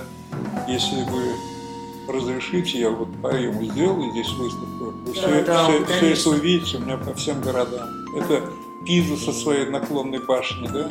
если 0.69 1.03
вы 1.05 1.23
разрешите, 2.09 2.81
я 2.81 2.91
вот 2.91 3.09
поэму 3.23 3.63
сделаю 3.65 4.11
здесь 4.11 4.31
выставку, 4.33 4.85
вы 5.05 5.13
Да, 5.13 5.13
все, 5.13 5.45
да, 5.45 5.65
все- 5.65 5.85
все 5.87 6.13
это 6.13 6.31
увидите 6.31 6.77
у 6.77 6.81
меня 6.81 6.97
по 6.97 7.15
всем 7.15 7.41
городам. 7.41 7.89
Это 8.17 8.43
Пиза 8.85 9.17
со 9.17 9.33
своей 9.33 9.67
наклонной 9.71 10.19
башней, 10.19 10.69
да? 10.69 10.89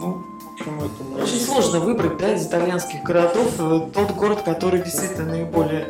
Ну, 0.00 0.22
в 0.40 0.52
общем, 0.54 0.78
это... 0.80 1.04
мы- 1.04 1.22
Очень 1.22 1.40
сложно 1.40 1.78
выбрать, 1.80 2.16
да, 2.18 2.34
из 2.34 2.46
итальянских 2.46 3.02
городов 3.04 3.52
э, 3.58 3.80
тот 3.94 4.10
город, 4.12 4.42
который 4.42 4.80
действительно 4.82 5.26
наиболее 5.30 5.86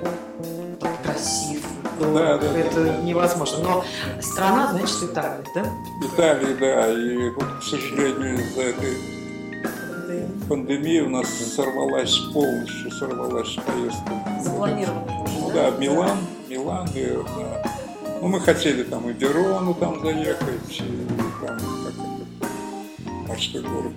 красив. 1.04 1.62
Ну, 2.00 2.14
Да, 2.14 2.38
да, 2.38 2.46
это 2.58 2.84
да. 2.84 2.96
невозможно. 2.98 3.58
Но 3.62 3.84
страна, 4.20 4.68
значит, 4.72 5.02
Италия, 5.02 5.44
да? 5.54 5.64
Италии, 6.06 6.54
да, 6.60 6.92
и 6.92 7.30
вот, 7.30 7.44
к 7.60 7.62
сожалению, 7.62 8.34
из-за 8.44 8.60
этой 8.62 8.96
пандемии 10.48 11.00
у 11.00 11.08
нас 11.10 11.28
сорвалась 11.28 12.16
полностью, 12.32 12.90
сорвалась 12.92 13.54
поездка. 13.66 14.12
Запланировано 14.42 15.22
уже, 15.22 15.38
Ну 15.40 15.50
да, 15.52 15.70
Милан, 15.72 16.18
Милан, 16.48 16.88
и, 16.94 17.04
да. 17.36 17.72
Ну, 18.20 18.28
мы 18.28 18.40
хотели 18.40 18.82
там 18.82 19.08
и 19.08 19.12
Верону 19.12 19.74
там 19.74 20.00
заехать, 20.00 20.80
и 20.80 21.06
там, 21.46 21.56
как 21.58 21.94
это, 21.94 23.28
морской 23.28 23.62
город, 23.62 23.92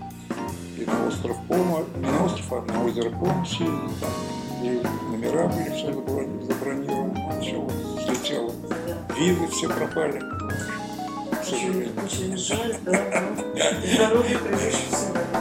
и 0.78 0.86
на 0.86 1.08
остров 1.08 1.38
Пома, 1.48 1.80
не 1.98 2.06
на 2.06 2.26
остров, 2.26 2.52
а 2.54 2.72
на 2.72 2.86
озеро 2.86 3.10
Пома 3.10 3.46
съездить, 3.46 4.00
там, 4.00 4.12
и 4.64 4.82
номера 5.12 5.48
были 5.48 5.70
все 5.76 5.88
заброни- 5.92 6.44
забронированы, 6.46 7.14
ну, 7.34 7.42
все 7.42 8.06
слетело. 8.06 8.52
Визы 9.18 9.48
все 9.48 9.68
пропали, 9.70 10.22
Очень, 11.56 12.38
жаль, 12.38 12.76
да. 12.86 13.24
но. 13.34 14.24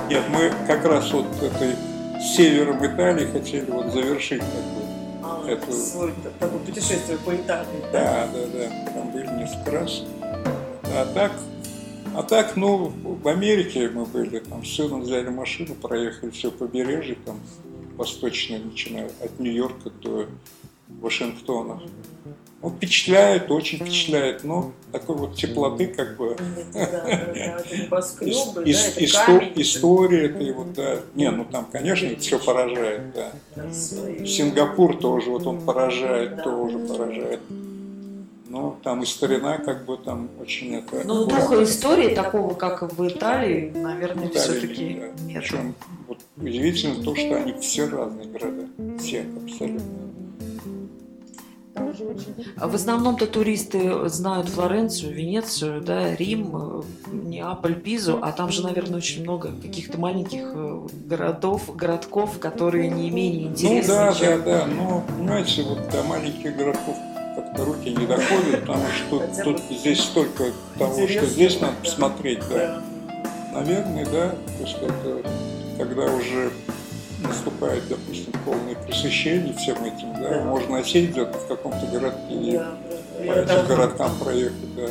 Нет, 0.09 0.23
мы 0.31 0.53
как 0.67 0.85
раз 0.85 1.13
вот 1.13 1.27
этой 1.43 1.77
севером 2.21 2.85
Италии 2.85 3.27
хотели 3.27 3.71
вот 3.71 3.93
завершить 3.93 4.41
такой. 4.41 4.85
А, 5.23 5.45
Это- 5.49 5.73
свой 5.73 6.13
такое 6.39 6.59
путешествие 6.59 7.19
по 7.19 7.35
Италии, 7.35 7.83
да? 7.93 8.27
Да, 8.27 8.29
да, 8.35 8.47
да. 8.53 8.93
Там 8.93 9.11
были 9.13 9.27
несколько 9.39 9.71
раз. 9.71 10.03
А 10.23 11.07
так, 11.15 11.33
а 12.17 12.23
так, 12.25 12.57
ну, 12.57 12.93
в 13.05 13.29
Америке 13.29 13.89
мы 13.89 14.05
были, 14.05 14.41
там 14.41 14.65
с 14.65 14.75
сыном 14.75 15.03
взяли 15.03 15.29
машину, 15.29 15.75
проехали 15.75 16.31
все 16.31 16.51
побережье, 16.51 17.17
там 17.25 17.41
восточное, 17.97 18.59
начиная 18.59 19.11
от 19.23 19.39
Нью-Йорка 19.39 19.91
до 20.03 20.27
Вашингтона. 21.01 21.81
Ну, 22.63 22.69
впечатляет, 22.69 23.51
очень 23.51 23.79
впечатляет, 23.79 24.45
но 24.45 24.73
такой 24.93 25.17
вот 25.17 25.35
теплоты, 25.35 25.87
как 25.87 26.19
бы, 26.19 26.37
история 29.57 30.27
это 30.27 30.39
и 30.41 30.53
вот, 30.53 30.75
да. 30.75 30.97
Не, 31.15 31.31
ну 31.31 31.47
там, 31.47 31.67
конечно, 31.73 32.15
все 32.19 32.39
поражает, 32.39 33.15
да. 33.15 33.33
Сингапур 33.73 34.99
тоже, 34.99 35.31
вот 35.31 35.47
он 35.47 35.63
поражает, 35.63 36.43
тоже 36.43 36.79
поражает. 36.81 37.41
Ну, 38.51 38.77
там 38.83 39.03
и 39.05 39.07
старина, 39.07 39.59
как 39.59 39.87
бы 39.87 39.97
там 39.97 40.29
очень 40.41 40.75
это... 40.75 41.03
Ну, 41.05 41.25
духа 41.25 41.63
истории 41.63 42.15
такого, 42.15 42.53
как 42.55 42.83
в 42.93 43.09
Италии, 43.09 43.71
наверное, 43.75 44.29
все-таки 44.29 44.85
нет. 44.85 45.13
Причем 45.35 45.75
вот, 46.09 46.19
удивительно 46.37 47.03
то, 47.03 47.15
что 47.15 47.37
они 47.37 47.53
все 47.61 47.89
разные 47.89 48.27
города. 48.27 48.67
Все 48.99 49.25
абсолютно. 49.41 50.10
А 52.57 52.69
В 52.69 52.75
основном-то 52.75 53.27
туристы 53.27 54.09
знают 54.09 54.49
Флоренцию, 54.49 55.15
Венецию, 55.15 55.81
да, 55.81 56.15
Рим, 56.15 56.51
э, 56.55 56.83
Неаполь, 57.13 57.75
Пизу, 57.75 58.19
а 58.23 58.33
там 58.33 58.51
же, 58.51 58.63
наверное, 58.63 58.99
очень 58.99 59.23
много 59.23 59.51
каких-то 59.63 59.99
маленьких 59.99 60.43
э, 60.55 60.87
городов, 61.07 61.75
городков, 61.75 62.39
которые 62.39 62.89
не 62.89 63.11
менее 63.11 63.49
Ну 63.49 63.53
интересны, 63.53 63.95
да, 63.95 64.07
да, 64.07 64.15
чем... 64.15 64.45
да. 64.45 64.67
Но, 64.67 65.05
понимаете, 65.07 65.63
вот 65.63 65.89
до 65.91 66.03
маленьких 66.05 66.57
городков 66.57 66.97
как-то 67.35 67.65
руки 67.65 67.91
не 67.91 68.07
доходят, 68.07 68.61
потому 68.61 68.85
что 68.89 69.21
Хотя 69.21 69.45
тут, 69.45 69.57
бы 69.57 69.75
здесь 69.75 70.01
столько 70.01 70.45
того, 70.79 71.09
что 71.09 71.27
здесь 71.27 71.61
надо 71.61 71.75
да. 71.75 71.89
посмотреть, 71.89 72.41
да. 72.51 72.57
Да. 72.57 72.83
Наверное, 73.53 74.05
да. 74.05 74.31
То 74.31 74.63
есть 74.65 74.77
это 74.77 75.23
когда 75.79 76.05
уже 76.05 76.51
наступает, 77.23 77.83
допустим, 77.89 78.33
полное 78.45 78.75
пресыщение 78.75 79.55
всем 79.55 79.77
этим, 79.85 80.13
да, 80.15 80.29
Да. 80.31 80.45
можно 80.45 80.79
осесть 80.79 81.11
где-то 81.11 81.39
в 81.39 81.47
каком-то 81.47 81.87
городке 81.87 82.53
Да, 82.53 82.77
по 83.19 83.33
этим 83.39 83.67
городкам 83.67 84.17
проехать, 84.19 84.75
да. 84.77 84.89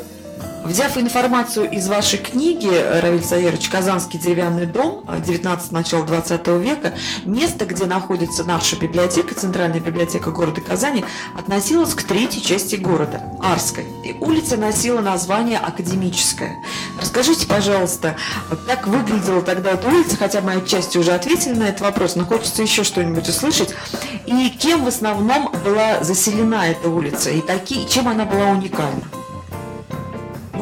Взяв 0.63 0.98
информацию 0.98 1.69
из 1.72 1.88
вашей 1.88 2.19
книги, 2.19 2.69
Равиль 3.02 3.24
Саерович, 3.24 3.69
«Казанский 3.69 4.19
деревянный 4.19 4.65
дом», 4.65 5.04
19 5.08 5.72
начала 5.72 6.06
20 6.06 6.48
века, 6.60 6.93
место, 7.26 7.65
где 7.65 7.86
находится 7.86 8.43
наша 8.43 8.76
библиотека, 8.76 9.34
Центральная 9.34 9.80
библиотека 9.80 10.32
города 10.32 10.62
Казани, 10.62 11.06
относилось 11.38 11.93
к 11.95 12.04
третьей 12.04 12.43
части 12.43 12.76
города, 12.76 13.24
Арской. 13.41 13.86
И 14.04 14.13
улица 14.19 14.58
носила 14.58 15.00
название 15.02 15.60
Академическая. 15.60 16.58
Расскажите, 17.00 17.48
пожалуйста, 17.48 18.15
как 18.67 18.86
выглядела 18.86 19.41
тогда 19.41 19.72
эта 19.72 19.88
улица, 19.88 20.17
хотя 20.17 20.41
мы 20.41 20.54
отчасти 20.54 20.98
уже 20.98 21.12
ответили 21.12 21.54
на 21.54 21.69
этот 21.69 21.82
вопрос, 21.82 22.15
но 22.15 22.26
хочется 22.26 22.62
еще 22.62 22.84
что-нибудь 22.84 23.28
услышать. 23.28 23.74
И 24.26 24.50
кем 24.50 24.84
в 24.84 24.88
основном 24.88 25.52
была 25.63 26.04
заселена 26.04 26.67
эта 26.67 26.89
улица, 26.89 27.30
и 27.30 27.41
какие, 27.41 27.88
чем 27.88 28.08
она 28.08 28.26
была 28.26 28.50
уникальна? 28.52 29.04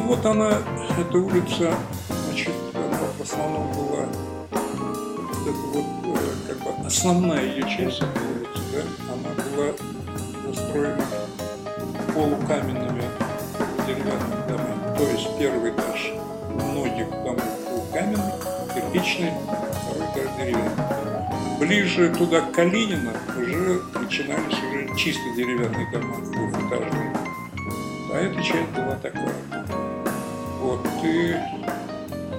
Вот 0.08 0.24
она, 0.24 0.48
эта 0.98 1.18
улица, 1.18 1.74
значит, 2.24 2.50
она 2.74 2.98
в 3.18 3.20
основном 3.20 3.70
была, 3.72 4.06
вот 4.50 5.46
это 5.46 5.66
вот, 5.74 5.84
э, 6.16 6.48
как 6.48 6.56
бы 6.60 6.86
основная 6.86 7.42
ее 7.44 7.60
часть 7.64 7.98
этой 7.98 8.22
улицы, 8.34 8.62
да, 8.72 9.12
она 9.12 9.28
была 9.36 9.74
застроена 10.46 11.04
полукаменными 12.14 13.02
деревянными 13.86 14.48
домами. 14.48 14.96
То 14.96 15.10
есть 15.10 15.28
первый 15.38 15.72
этаж 15.72 16.12
многих 16.54 17.10
домов 17.10 17.42
был 17.68 17.82
каменный, 17.92 18.32
кирпичный, 18.74 19.32
второй 19.44 20.08
этаж 20.14 20.36
деревянный. 20.38 21.58
Ближе 21.60 22.14
туда 22.16 22.40
к 22.40 22.52
Калинина 22.52 23.12
уже 23.36 23.82
начинались 24.00 24.56
уже 24.56 24.96
чисто 24.96 25.20
деревянные 25.36 25.86
дома, 25.92 26.16
двухэтажные. 26.32 27.14
А 28.10 28.16
эта 28.16 28.42
часть 28.42 28.70
была 28.70 28.94
такая. 29.02 29.87
Вот, 30.68 30.80
и, 31.02 31.34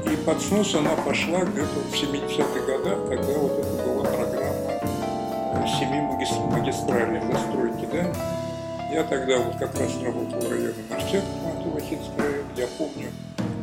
и 0.06 0.15
под 0.24 0.39
снос 0.39 0.76
она 0.76 0.92
пошла 0.92 1.39
где-то 1.46 1.80
в 1.89 1.94
70-х 1.96 2.60
годах, 2.68 3.10
когда 3.10 3.39
вот 3.39 3.58
это 3.58 3.84
была 3.84 4.04
программа 4.04 4.72
э, 4.84 5.65
семи 5.80 5.98
магис- 5.98 6.52
магистралей 6.52 7.22
застройки, 7.22 7.88
да. 7.92 8.13
Я 8.94 9.04
тогда 9.06 9.39
вот 9.39 9.56
как 9.56 9.74
раз 9.80 9.92
работал 10.04 10.39
в 10.42 10.52
районном 10.52 10.76
архитектором 10.92 11.72
Вахидский 11.74 12.13
район, 12.20 12.46
я 12.56 12.68
помню, 12.78 13.10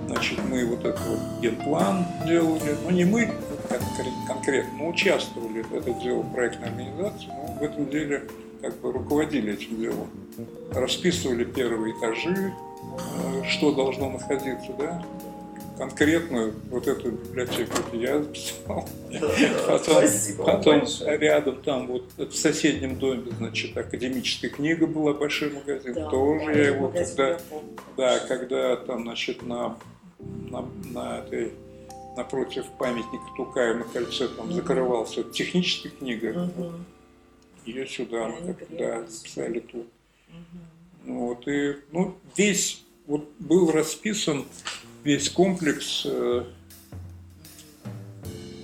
значит, 0.08 0.40
мы 0.50 0.66
вот 0.66 0.80
этот 0.80 1.00
вот 1.06 1.20
генплан 1.40 2.04
делали, 2.26 2.76
ну 2.82 2.90
не 2.90 3.04
мы 3.04 3.30
конкрет- 3.68 4.26
конкретно, 4.26 4.78
но 4.78 4.88
участвовали, 4.88 5.64
это 5.72 5.92
делала 5.92 6.24
проектная 6.24 6.70
организация, 6.70 7.28
но 7.28 7.54
в 7.60 7.62
этом 7.62 7.88
деле 7.88 8.24
как 8.60 8.76
бы 8.80 8.90
руководили 8.90 9.52
этим 9.54 9.80
делом. 9.80 10.08
Расписывали 10.72 11.44
первые 11.44 11.94
этажи, 11.96 12.52
что 13.48 13.72
должно 13.72 14.10
находиться, 14.10 14.72
да, 14.78 15.04
конкретно 15.76 16.52
вот 16.70 16.86
эту 16.86 17.12
библиотеку. 17.12 17.72
Я 17.92 18.22
записал. 18.22 18.88
Потом, 19.66 20.04
потом 20.44 20.82
рядом 21.06 21.62
там 21.62 21.86
вот 21.86 22.04
в 22.16 22.34
соседнем 22.34 22.98
доме, 22.98 23.30
значит, 23.38 23.76
академическая 23.76 24.50
книга 24.50 24.86
была, 24.86 25.12
большой 25.14 25.50
магазин, 25.50 25.94
тоже 26.10 26.52
я 26.52 26.66
его 26.68 26.88
когда, 26.88 27.38
да, 27.96 28.18
когда 28.20 28.76
там, 28.76 29.02
значит, 29.02 29.42
на, 29.42 29.76
на, 30.18 30.64
на 30.92 31.18
этой 31.18 31.52
напротив 32.16 32.64
памятника 32.78 33.24
Тукаю 33.36 33.78
на 33.78 33.84
кольце 33.84 34.28
там 34.28 34.52
закрывался. 34.52 35.22
Техническая 35.24 35.92
книга, 35.92 36.50
ее 37.66 37.86
сюда, 37.86 38.28
мы 38.28 38.54
как, 38.54 38.68
да, 38.70 39.06
записали 39.06 39.60
тут. 39.60 39.86
Вот, 41.06 41.46
и, 41.46 41.76
ну, 41.92 42.16
весь, 42.36 42.84
вот 43.06 43.28
был 43.38 43.70
расписан 43.70 44.44
весь 45.04 45.28
комплекс, 45.30 46.02
э, 46.04 46.44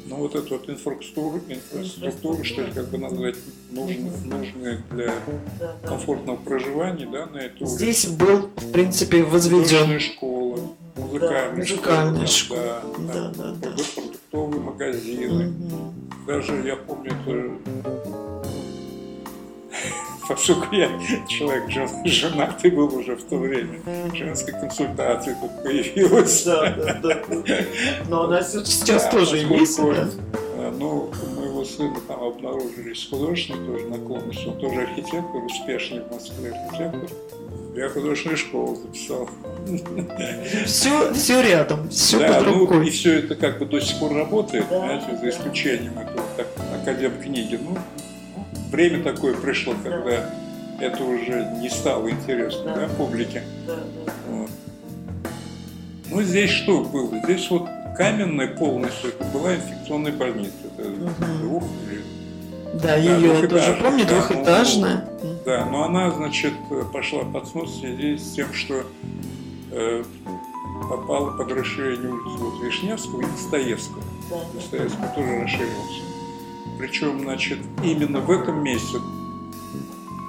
ну, 0.06 0.16
вот 0.16 0.34
эту 0.34 0.58
вот 0.58 0.68
инфраструктуру, 0.68 1.40
инфраструктуру, 1.48 2.42
что 2.44 2.62
ли, 2.62 2.72
как 2.72 2.88
бы 2.88 2.98
назвать, 2.98 3.36
нужные, 3.70 4.12
нужные 4.24 4.82
для 4.90 5.14
комфортного 5.86 6.36
проживания, 6.36 7.06
да, 7.06 7.26
на 7.26 7.38
эту 7.38 7.64
улице. 7.64 7.76
Здесь 7.76 8.06
был, 8.06 8.50
в 8.56 8.72
принципе, 8.72 9.22
возведен. 9.22 10.00
Школа, 10.00 10.58
музыкальная, 10.96 11.56
музыкальная 11.56 12.26
школа, 12.26 12.80
школа. 12.80 12.98
да, 12.98 13.14
Да, 13.30 13.32
там 13.34 13.60
да, 13.60 13.68
да. 13.68 13.82
продуктовые 13.94 14.60
магазины. 14.60 15.52
Даже 16.26 16.54
я 16.66 16.76
помню, 16.76 17.12
это 17.12 18.31
поскольку 20.28 20.74
я 20.74 20.88
человек 21.28 21.70
жен- 21.70 22.04
женатый 22.06 22.70
был 22.70 22.94
уже 22.96 23.16
в 23.16 23.22
то 23.24 23.36
время, 23.36 23.78
женская 24.14 24.52
консультация 24.58 25.36
тут 25.40 25.62
появилась. 25.62 26.44
Да, 26.44 26.70
да, 26.70 26.94
да. 27.02 27.22
Но 28.08 28.24
она 28.24 28.42
сейчас 28.42 29.04
Да, 29.04 29.10
тоже 29.10 29.38
есть. 29.38 29.76
да. 29.78 30.08
э, 30.56 30.72
Ну, 30.78 31.10
у 31.36 31.40
моего 31.40 31.64
сына 31.64 31.96
там 32.08 32.22
обнаружились 32.22 33.08
художественные 33.10 33.66
тоже 33.66 33.86
наклонности, 33.88 34.46
он 34.46 34.58
тоже 34.58 34.80
архитектор, 34.82 35.42
успешный 35.44 36.00
в 36.00 36.12
Москве 36.12 36.50
архитектор. 36.52 37.08
Я 37.74 37.88
художественную 37.88 38.36
школу 38.36 38.76
записал. 38.76 39.28
Все, 40.66 41.12
все 41.14 41.40
рядом, 41.42 41.88
все 41.88 42.18
да, 42.18 42.34
под 42.34 42.46
ну 42.46 42.58
рукой. 42.60 42.86
и 42.86 42.90
все 42.90 43.18
это 43.20 43.34
как 43.34 43.58
бы 43.58 43.64
до 43.66 43.80
сих 43.80 43.98
пор 43.98 44.12
работает, 44.14 44.66
знаете, 44.68 45.16
за 45.20 45.28
исключением 45.30 45.98
этого 45.98 46.22
так, 46.36 46.46
академ 46.82 47.12
книги. 47.22 47.58
Ну, 47.62 47.76
время 48.72 49.02
такое 49.02 49.34
пришло, 49.34 49.74
когда 49.82 50.30
это 50.80 51.04
уже 51.04 51.52
не 51.60 51.68
стало 51.68 52.10
интересно 52.10 52.74
да, 52.74 52.88
публике. 52.96 53.42
Вот. 54.28 54.50
Ну, 56.10 56.22
здесь 56.22 56.50
что 56.50 56.82
было? 56.82 57.18
Здесь 57.24 57.48
вот 57.50 57.68
каменная 57.96 58.48
полностью, 58.48 59.10
это 59.10 59.24
была 59.26 59.54
инфекционная 59.54 60.12
больница. 60.12 60.52
Это 60.76 60.88
двух 61.40 61.64
или 61.88 62.02
Да, 62.82 62.96
ее 62.96 63.40
я 63.40 63.48
тоже 63.48 63.78
помню, 63.80 64.04
да, 64.06 64.14
ну, 64.14 64.20
двухэтажная. 64.28 65.08
Да, 65.44 65.66
но 65.66 65.84
она, 65.84 66.10
значит, 66.10 66.54
пошла 66.92 67.24
под 67.24 67.48
снос 67.48 67.70
в 67.70 67.80
связи 67.80 68.16
с 68.16 68.32
тем, 68.32 68.52
что 68.52 68.82
э, 69.70 70.04
попала 70.88 71.36
под 71.36 71.52
расширение 71.52 72.10
улицы 72.10 72.38
вот 72.38 72.62
Вишневского 72.62 73.22
и 73.22 73.26
Достоевского. 73.26 74.02
Достоевский 74.54 75.02
тоже 75.14 75.42
расширился. 75.42 76.11
Причем, 76.82 77.20
значит, 77.20 77.58
именно 77.84 78.18
в 78.18 78.28
этом 78.28 78.64
месте 78.64 78.98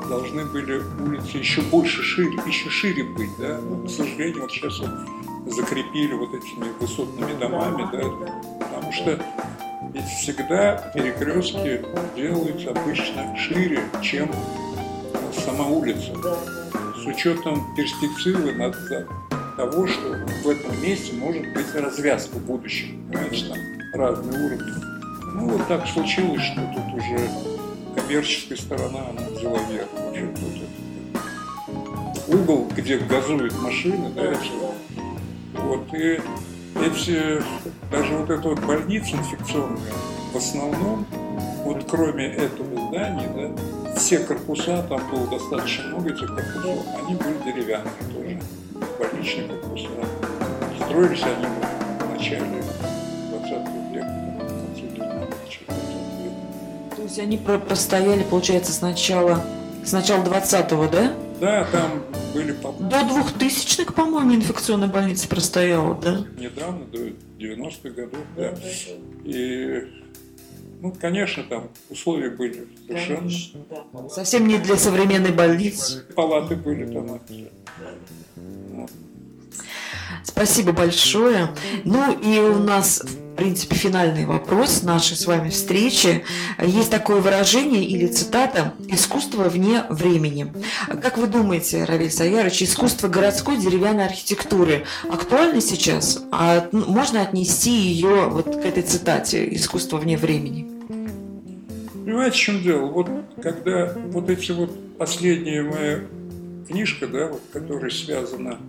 должны 0.08 0.46
были 0.46 0.84
улицы 1.04 1.38
еще 1.38 1.64
больше 1.64 2.04
шире, 2.04 2.38
еще 2.46 2.70
шире 2.70 3.06
быть, 3.06 3.32
да. 3.40 3.60
Но, 3.60 3.88
к 3.88 3.90
сожалению, 3.90 4.44
вот 4.44 4.52
сейчас 4.52 4.78
вот 4.78 5.52
закрепили 5.52 6.14
вот 6.14 6.32
этими 6.36 6.70
высотными 6.80 7.40
домами, 7.40 7.88
да, 7.92 8.66
потому 8.68 8.92
что 8.92 9.20
ведь 9.96 10.06
всегда 10.06 10.76
перекрестки 10.94 11.82
делаются 12.16 12.70
обычно 12.70 13.36
шире, 13.36 13.82
чем 14.04 14.30
сама 15.44 15.66
улица. 15.66 16.14
С 16.96 17.08
учетом 17.08 17.76
перспективы 17.76 18.54
за- 18.56 19.08
того, 19.58 19.88
что 19.88 20.18
в 20.44 20.50
этом 20.50 20.84
месте 20.84 21.16
может 21.16 21.52
быть 21.52 21.74
развязка 21.74 22.36
в 22.36 22.46
будущем. 22.46 23.04
Понимаете, 23.12 23.46
там 23.48 23.58
разные 24.00 24.46
уровни. 24.46 25.03
Ну, 25.34 25.50
вот 25.50 25.68
так 25.68 25.88
случилось, 25.88 26.44
что 26.44 26.62
тут 26.74 26.94
уже 26.94 27.30
коммерческая 27.96 28.58
сторона, 28.58 29.00
она 29.10 29.22
взяла 29.30 29.60
верх. 29.64 29.88
Вот 29.94 30.16
этот 30.16 30.40
угол, 32.28 32.68
где 32.76 32.98
газуют 32.98 33.60
машины, 33.62 34.10
да, 34.16 34.24
это 34.24 34.40
вот, 35.56 35.94
и 35.94 36.20
эти, 36.82 37.42
даже 37.92 38.16
вот 38.16 38.30
эта 38.30 38.48
вот 38.50 38.60
больница 38.60 39.16
инфекционная, 39.16 39.94
в 40.34 40.38
основном, 40.38 41.06
вот 41.64 41.86
кроме 41.90 42.28
этого 42.28 42.90
здания, 42.90 43.30
да, 43.36 43.96
все 43.96 44.20
корпуса, 44.20 44.84
там 44.88 45.02
было 45.10 45.28
достаточно 45.28 45.88
много 45.88 46.12
этих 46.12 46.28
корпусов, 46.28 46.86
они 47.02 47.16
были 47.16 47.38
деревянные 47.44 47.94
тоже, 48.14 48.40
больничные 49.00 49.48
корпуса. 49.48 49.90
Строились 50.86 51.24
они 51.24 51.46
в 52.00 52.12
начале 52.12 52.63
есть 57.14 57.20
они 57.20 57.38
про- 57.38 57.60
простояли, 57.60 58.24
получается, 58.24 58.72
сначала, 58.74 59.44
с 59.86 59.92
начала 59.92 60.24
20-го, 60.24 60.88
да? 60.88 61.14
Да, 61.40 61.66
там 61.72 62.04
были 62.34 62.54
по- 62.54 62.72
До 62.72 63.02
2000-х, 63.02 63.94
по-моему, 63.94 64.34
инфекционная 64.36 64.88
больница 64.88 65.28
простояла, 65.28 65.94
да? 65.96 66.26
недавно, 66.40 66.86
до 66.86 66.98
90-х 67.38 67.90
годов, 67.90 68.22
да. 68.36 68.54
И, 69.26 69.84
ну, 70.82 70.92
конечно, 71.00 71.44
там 71.44 71.70
условия 71.90 72.32
были 72.32 72.68
совершенно. 72.88 73.30
Совсем 74.10 74.48
не 74.48 74.58
для 74.58 74.78
современной 74.78 75.32
больницы. 75.32 76.06
Палаты 76.16 76.56
были 76.56 76.92
там. 76.92 77.20
Спасибо 80.24 80.72
большое. 80.72 81.50
Ну 81.84 82.18
и 82.20 82.40
у 82.40 82.58
нас, 82.60 83.04
в 83.04 83.23
принципе, 83.36 83.76
финальный 83.76 84.26
вопрос 84.26 84.84
нашей 84.84 85.18
с 85.18 85.26
вами 85.26 85.50
встречи. 85.50 86.24
Есть 86.62 86.92
такое 86.92 87.22
выражение 87.22 87.84
или 87.84 88.08
цитата 88.08 88.74
«искусство 88.88 89.50
вне 89.50 89.84
времени». 89.90 90.52
Как 91.02 91.18
вы 91.18 91.28
думаете, 91.28 91.84
Равиль 91.84 92.12
Саярович, 92.12 92.64
искусство 92.64 93.08
городской 93.08 93.58
деревянной 93.58 94.06
архитектуры 94.06 94.86
актуально 95.10 95.62
сейчас? 95.62 96.24
А 96.32 96.68
ну, 96.72 96.86
можно 96.86 97.22
отнести 97.22 97.72
ее 97.72 98.28
вот 98.30 98.46
к 98.46 98.66
этой 98.66 98.84
цитате 98.84 99.54
«искусство 99.56 99.98
вне 99.98 100.18
времени»? 100.18 100.68
Понимаете, 102.06 102.36
в 102.36 102.40
чем 102.40 102.62
дело? 102.62 102.86
Вот 102.88 103.10
когда 103.42 103.94
вот 104.08 104.30
эти 104.30 104.52
вот 104.52 104.98
последняя 104.98 105.64
моя 105.64 106.00
книжка, 106.68 107.08
да, 107.08 107.28
вот, 107.28 107.42
которая 107.52 107.90
связана 107.90 108.60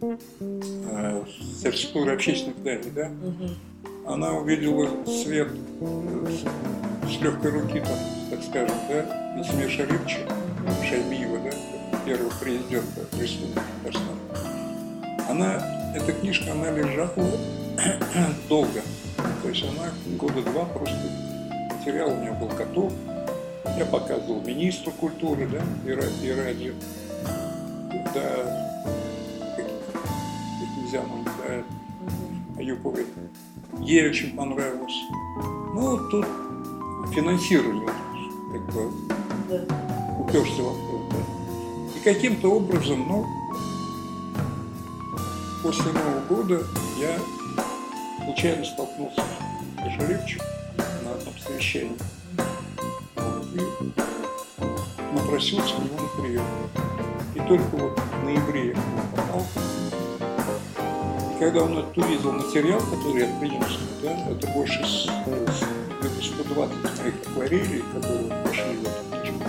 э, 0.00 1.22
с 1.60 1.64
архитектурой 1.64 2.14
общественных 2.14 2.58
зданий, 2.58 2.90
да, 2.94 3.10
она 4.08 4.32
увидела 4.32 4.88
свет 5.06 5.48
э, 5.80 6.26
с, 7.06 7.20
легкой 7.20 7.50
руки, 7.50 7.80
там, 7.80 7.98
так 8.30 8.42
скажем, 8.42 8.76
да, 8.88 9.36
Весемир 9.36 9.70
Шариповича, 9.70 10.18
Шаймиева, 10.88 11.38
да, 11.38 11.98
первого 12.06 12.30
президента 12.40 13.00
Республики. 13.18 13.60
Она, 15.28 15.92
эта 15.94 16.12
книжка, 16.12 16.52
она 16.52 16.70
лежала 16.70 17.10
долго. 18.48 18.80
То 19.42 19.48
есть 19.50 19.64
она 19.64 19.90
года 20.16 20.42
два 20.42 20.64
просто 20.64 20.96
материал 21.78 22.10
у 22.10 22.16
меня 22.16 22.32
был 22.32 22.48
готов. 22.48 22.92
Я 23.76 23.84
показывал 23.84 24.40
министру 24.40 24.90
культуры, 24.92 25.46
да, 25.46 25.60
и, 25.84 26.26
и 26.26 26.32
радио. 26.32 26.72
Да, 28.14 28.78
Бекмезяну, 30.60 31.24
да, 31.24 31.64
Аюповой. 32.58 33.06
Ей 33.80 34.08
очень 34.08 34.36
понравилось. 34.36 35.04
Ну, 35.74 35.98
тут 36.10 36.26
финансирование, 37.14 37.88
как 38.52 38.62
бы, 38.74 38.90
уперся 40.20 40.62
вопрос, 40.62 41.02
да. 41.10 41.98
И 41.98 42.04
каким-то 42.04 42.50
образом, 42.52 43.06
ну, 43.08 43.26
после 45.62 45.92
Нового 45.92 46.20
года 46.28 46.66
я 46.98 47.18
случайно 48.24 48.64
столкнулся 48.64 49.22
с 49.76 49.80
Шарифовичем 49.80 50.40
на 51.04 51.12
одном 51.12 51.34
совещании. 51.38 51.96
И 53.54 53.60
напросился 55.14 55.74
к 55.74 55.78
нему 55.78 55.96
на 56.00 56.22
прием. 56.22 56.44
И 57.34 57.38
только 57.38 57.76
вот 57.76 57.98
в 57.98 58.24
ноябре 58.24 58.68
я 58.68 58.74
попал. 59.16 59.46
Когда 61.38 61.62
он 61.62 61.78
этот 61.78 61.96
увидел 61.96 62.32
материал, 62.32 62.80
который 62.80 63.22
я 63.22 63.38
принес, 63.38 63.78
да, 64.02 64.10
это 64.10 64.46
больше 64.48 64.84
с, 64.84 65.06
где-то 66.00 66.24
120 66.24 66.74
моих 67.00 67.14
акварелей, 67.28 67.84
которые 67.94 68.42
пошли 68.44 68.76
в 68.76 68.82
эту 68.82 69.20
книжку. 69.22 69.44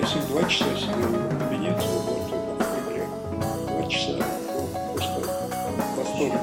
Я 0.00 0.06
с 0.06 0.14
ним 0.16 0.24
два 0.30 0.42
часа 0.48 0.64
сидел 0.76 1.10
в 1.10 1.38
кабинете, 1.38 1.86
вот 1.86 2.28
в 2.28 2.58
ноябре. 2.58 3.06
Два 3.68 3.88
часа 3.88 4.12
был 4.52 4.68
просто 4.94 5.20
в 5.20 5.96
восторге. 5.96 6.40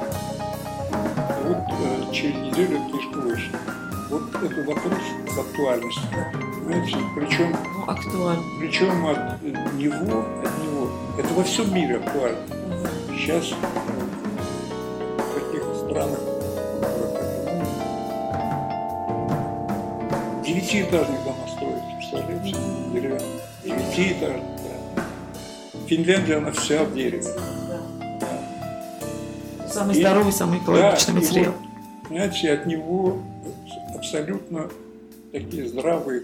И 1.30 1.48
вот 1.48 1.58
э, 1.82 2.14
через 2.14 2.36
неделю 2.38 2.80
книжка 2.90 3.18
вышла. 3.18 3.60
Вот 4.10 4.24
это 4.36 4.64
вопрос 4.64 5.00
с 5.30 5.38
актуальностью. 5.38 6.04
Понимаете? 6.66 6.98
Причем, 7.16 7.56
Ну, 7.76 7.84
актуально. 7.92 8.44
причем 8.60 9.06
от 9.08 9.42
него, 9.74 10.26
от 10.42 10.64
него. 10.64 10.90
Это 11.18 11.34
во 11.34 11.44
всем 11.44 11.74
мире 11.74 11.98
актуально. 11.98 12.40
Сейчас 13.18 13.54
как, 20.72 20.90
девятиэтажные 20.90 21.24
дома 21.24 21.48
строят, 21.56 21.82
представляете? 21.98 22.58
Деревянные. 22.94 23.42
Девятиэтажные, 23.64 24.58
да. 24.96 25.04
Финляндия, 25.88 26.36
она 26.38 26.52
вся 26.52 26.84
в 26.84 26.94
дереве. 26.94 27.24
Самый 29.68 29.96
И- 29.96 30.00
здоровый, 30.00 30.32
самый 30.32 30.60
экологичный 30.60 31.14
Да, 31.14 31.20
материал. 31.20 31.54
вот, 31.54 32.10
Понимаете, 32.10 32.52
от 32.52 32.66
него 32.66 33.20
абсолютно 33.96 34.70
такие 35.32 35.68
здравые 35.68 36.24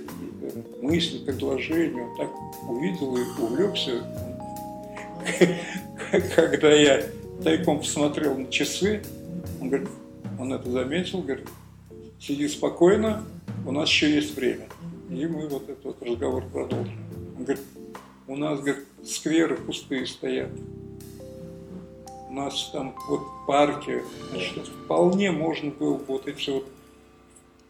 мысли, 0.81 1.19
предложения. 1.19 2.01
Он 2.03 2.17
так 2.17 2.29
увидел 2.69 3.15
и 3.15 3.21
увлекся. 3.39 4.03
Когда 6.35 6.73
я 6.73 7.03
тайком 7.43 7.79
посмотрел 7.79 8.35
на 8.37 8.47
часы, 8.51 9.01
он 9.61 9.69
говорит, 9.69 9.89
он 10.39 10.53
это 10.53 10.69
заметил, 10.69 11.21
говорит, 11.21 11.47
сиди 12.19 12.47
спокойно, 12.49 13.23
у 13.67 13.71
нас 13.71 13.89
еще 13.89 14.09
есть 14.09 14.35
время. 14.35 14.69
И 15.09 15.25
мы 15.27 15.47
вот 15.47 15.63
этот 15.69 15.83
вот 15.83 16.01
разговор 16.01 16.43
продолжим. 16.45 16.97
Он 17.37 17.43
говорит, 17.43 17.63
у 18.27 18.35
нас, 18.37 18.59
говорит, 18.59 18.85
скверы 19.05 19.57
пустые 19.57 20.05
стоят. 20.07 20.49
У 22.29 22.33
нас 22.33 22.69
там 22.71 22.95
вот 23.09 23.21
парки, 23.45 24.03
значит, 24.31 24.67
вполне 24.67 25.31
можно 25.31 25.71
было 25.71 25.95
бы 25.95 26.05
вот 26.05 26.27
эти 26.27 26.49
вот 26.49 26.65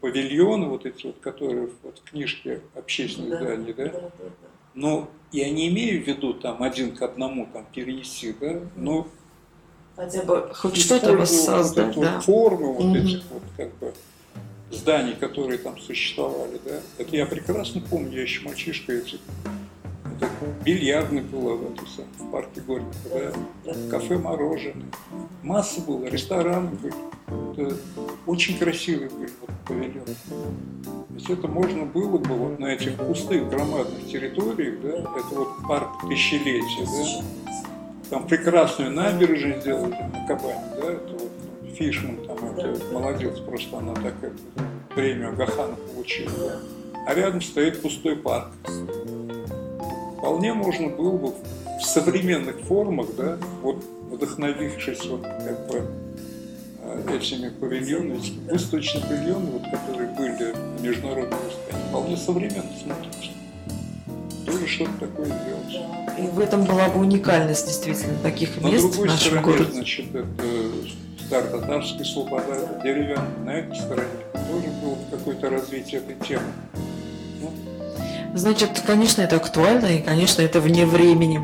павильоны, 0.00 0.66
вот 0.66 0.86
эти 0.86 1.06
вот, 1.06 1.18
которые 1.20 1.70
вот 1.82 1.98
в 1.98 2.10
книжке 2.10 2.60
общественных 2.74 3.40
зданий, 3.40 3.72
да, 3.72 4.10
но 4.74 5.08
я 5.32 5.50
не 5.50 5.68
имею 5.68 6.04
в 6.04 6.06
виду 6.06 6.34
там 6.34 6.62
один 6.62 6.94
к 6.94 7.02
одному 7.02 7.48
там 7.52 7.66
перенести, 7.72 8.34
да, 8.40 8.60
но 8.76 9.08
Хотя 9.96 10.22
бы 10.22 10.50
хоть 10.54 10.76
что-то 10.76 11.10
вот 11.10 11.20
воссоздать, 11.20 11.90
эту 11.90 12.00
да. 12.02 12.14
вот 12.14 12.24
формы 12.24 12.72
вот 12.72 12.84
Мгм. 12.84 12.96
этих 12.96 13.22
вот 13.32 13.42
как 13.56 13.76
бы 13.78 13.92
зданий, 14.70 15.14
которые 15.14 15.58
там 15.58 15.78
существовали, 15.78 16.60
да. 16.64 16.80
Это 16.98 17.16
я 17.16 17.26
прекрасно 17.26 17.80
помню, 17.80 18.16
я 18.16 18.22
еще 18.22 18.42
мальчишка 18.42 18.92
эти 18.92 19.18
это 20.20 20.30
бильярдный 20.64 21.22
было 21.22 21.54
в, 21.54 21.72
этом 21.72 21.86
в 22.18 22.30
парке 22.30 22.60
Горького, 22.60 23.32
да, 23.64 23.74
кафе 23.90 24.18
мороженое. 24.18 24.86
Масса 25.42 25.80
было, 25.80 26.06
рестораны 26.06 26.70
были. 26.70 26.94
Это 27.52 27.76
очень 28.26 28.58
красивые 28.58 29.10
были 29.10 29.30
вот, 29.40 29.50
павильоны. 29.66 30.16
То 30.80 31.14
есть 31.14 31.30
это 31.30 31.46
можно 31.46 31.84
было 31.84 32.18
бы 32.18 32.34
вот 32.34 32.58
на 32.58 32.66
этих 32.66 32.96
пустых 32.96 33.48
громадных 33.48 34.06
территориях, 34.06 34.80
да, 34.80 34.98
это 34.98 35.34
вот 35.34 35.48
парк 35.68 35.88
тысячелетия, 36.08 36.84
да, 36.84 37.24
там 38.10 38.26
прекрасную 38.26 38.90
набережную 38.90 39.60
сделали 39.60 39.90
на 39.90 40.26
Кабане, 40.26 40.64
да, 40.80 40.92
это 40.92 41.12
вот 41.12 41.30
Фишман 41.78 42.16
там, 42.26 42.36
это 42.50 42.76
молодец, 42.92 43.38
просто 43.38 43.78
она 43.78 43.94
так 43.94 44.14
это, 44.20 44.34
премию 44.94 45.34
Гахана 45.36 45.76
получила, 45.76 46.30
да. 46.38 46.60
А 47.06 47.14
рядом 47.14 47.40
стоит 47.40 47.80
пустой 47.80 48.16
парк. 48.16 48.48
Вполне 50.18 50.52
можно 50.54 50.88
было 50.88 51.16
бы 51.16 51.32
в 51.80 51.84
современных 51.84 52.58
формах, 52.60 53.06
да, 53.16 53.38
вот 53.62 53.84
вдохновившись 54.10 55.06
вот 55.06 55.22
как 55.22 55.68
бы 55.68 55.86
э, 56.82 57.16
этими 57.16 57.50
павильонами, 57.50 58.18
эти 58.18 58.32
выставочные 58.50 59.04
павильоны, 59.04 59.52
вот, 59.52 59.62
которые 59.70 60.08
были 60.10 60.52
на 60.52 60.80
международной 60.82 61.38
выставке, 61.38 61.72
они 61.72 61.82
вполне 61.90 62.16
современно 62.16 62.72
смотрятся. 62.82 63.30
Тоже 64.44 64.66
что-то 64.66 64.92
такое 64.98 65.26
сделать. 65.26 65.84
И 66.18 66.22
в 66.22 66.40
этом 66.40 66.64
была 66.64 66.88
бы 66.88 67.00
уникальность 67.00 67.66
действительно 67.66 68.18
таких 68.22 68.60
На 68.60 68.68
мест 68.68 68.96
в 68.96 69.04
нашем 69.04 69.16
стороне, 69.18 69.42
городе. 69.44 69.72
значит, 69.72 70.14
это 70.14 70.26
Стар-Татарская 71.28 72.04
слобода, 72.04 72.54
это 72.54 72.80
деревянная. 72.82 73.44
На 73.44 73.50
этой 73.50 73.76
стороне 73.76 74.08
тоже 74.32 74.68
было 74.82 74.94
бы 74.94 75.04
какое-то 75.10 75.50
развитие 75.50 76.00
этой 76.00 76.16
темы. 76.26 76.46
Ну, 77.42 77.52
Значит, 78.34 78.82
конечно, 78.86 79.20
это 79.20 79.36
актуально, 79.36 79.98
и, 79.98 80.00
конечно, 80.00 80.40
это 80.40 80.58
вне 80.62 80.86
времени. 80.86 81.42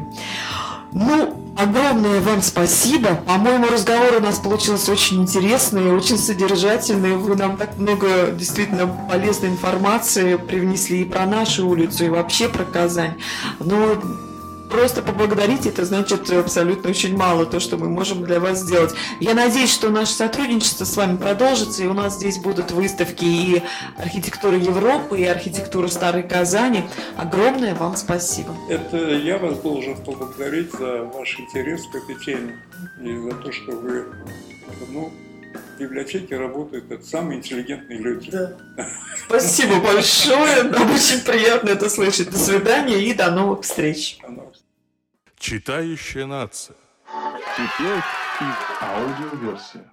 Ну, 0.95 1.55
огромное 1.59 2.22
вам 2.22 2.41
спасибо. 2.41 3.16
По-моему, 3.26 3.66
разговор 3.66 4.14
у 4.16 4.20
нас 4.20 4.39
получился 4.39 4.91
очень 4.91 5.20
интересный, 5.20 5.93
очень 5.93 6.16
содержательный. 6.16 7.16
Вы 7.16 7.37
нам 7.37 7.59
так 7.59 7.76
много 7.76 8.30
действительно 8.30 8.87
полезной 9.11 9.51
информации 9.51 10.37
привнесли 10.37 11.03
и 11.03 11.05
про 11.05 11.26
нашу 11.26 11.68
улицу, 11.68 12.07
и 12.07 12.09
вообще 12.09 12.49
про 12.49 12.64
Казань. 12.64 13.20
Но 13.61 13.97
просто 14.75 15.03
поблагодарить 15.03 15.66
это 15.66 15.85
значит 15.85 16.29
абсолютно 16.31 16.91
очень 16.91 17.16
мало 17.16 17.47
то, 17.47 17.61
что 17.61 17.77
мы 17.77 17.89
можем 17.89 18.25
для 18.25 18.41
вас 18.41 18.59
сделать. 18.59 18.93
Я 19.20 19.35
надеюсь, 19.35 19.72
что 19.72 19.89
наше 19.89 20.12
сотрудничество 20.12 20.85
с 20.85 20.97
вами 20.97 21.16
продолжится, 21.16 21.85
и 21.85 21.87
у 21.87 21.95
нас 21.95 22.16
здесь 22.16 22.39
будут 22.39 22.72
выставки 22.72 23.25
и 23.25 23.62
архитектуры 23.97 24.57
Европы, 24.57 25.20
и 25.20 25.25
архитектуры 25.25 25.89
Старой 25.89 26.25
Казани. 26.25 26.83
Огромное 27.16 27.75
вам 27.77 27.97
спасибо. 27.97 28.57
это 28.68 28.97
я 28.97 29.39
вас 29.39 29.59
должен 29.59 29.97
поблагодарить 29.97 30.72
за 30.72 31.05
ваш 31.05 31.39
интерес 31.39 31.83
к 31.87 31.95
этой 31.95 32.16
теме 32.25 32.59
и 33.01 33.16
за 33.16 33.31
то, 33.37 33.53
что 33.53 33.72
вы, 33.72 34.07
ну, 34.89 35.12
в 35.77 35.81
библиотеке 35.81 36.37
работают 36.37 36.91
это 36.91 37.05
самые 37.05 37.39
интеллигентные 37.39 37.99
люди. 38.01 38.31
Спасибо 39.29 39.81
большое. 39.81 40.64
Нам 40.64 40.93
очень 40.93 41.20
приятно 41.20 41.70
это 41.70 41.89
слышать. 41.89 42.31
До 42.31 42.39
свидания 42.39 42.99
и 42.99 43.14
до 43.14 43.31
новых 43.31 43.62
встреч. 43.62 44.18
Она- 44.27 44.43
Читающая 45.45 46.24
нация. 46.24 46.74
Теперь 47.55 47.99
и 47.99 48.45
в 48.45 48.82
аудиоверсии. 48.82 49.84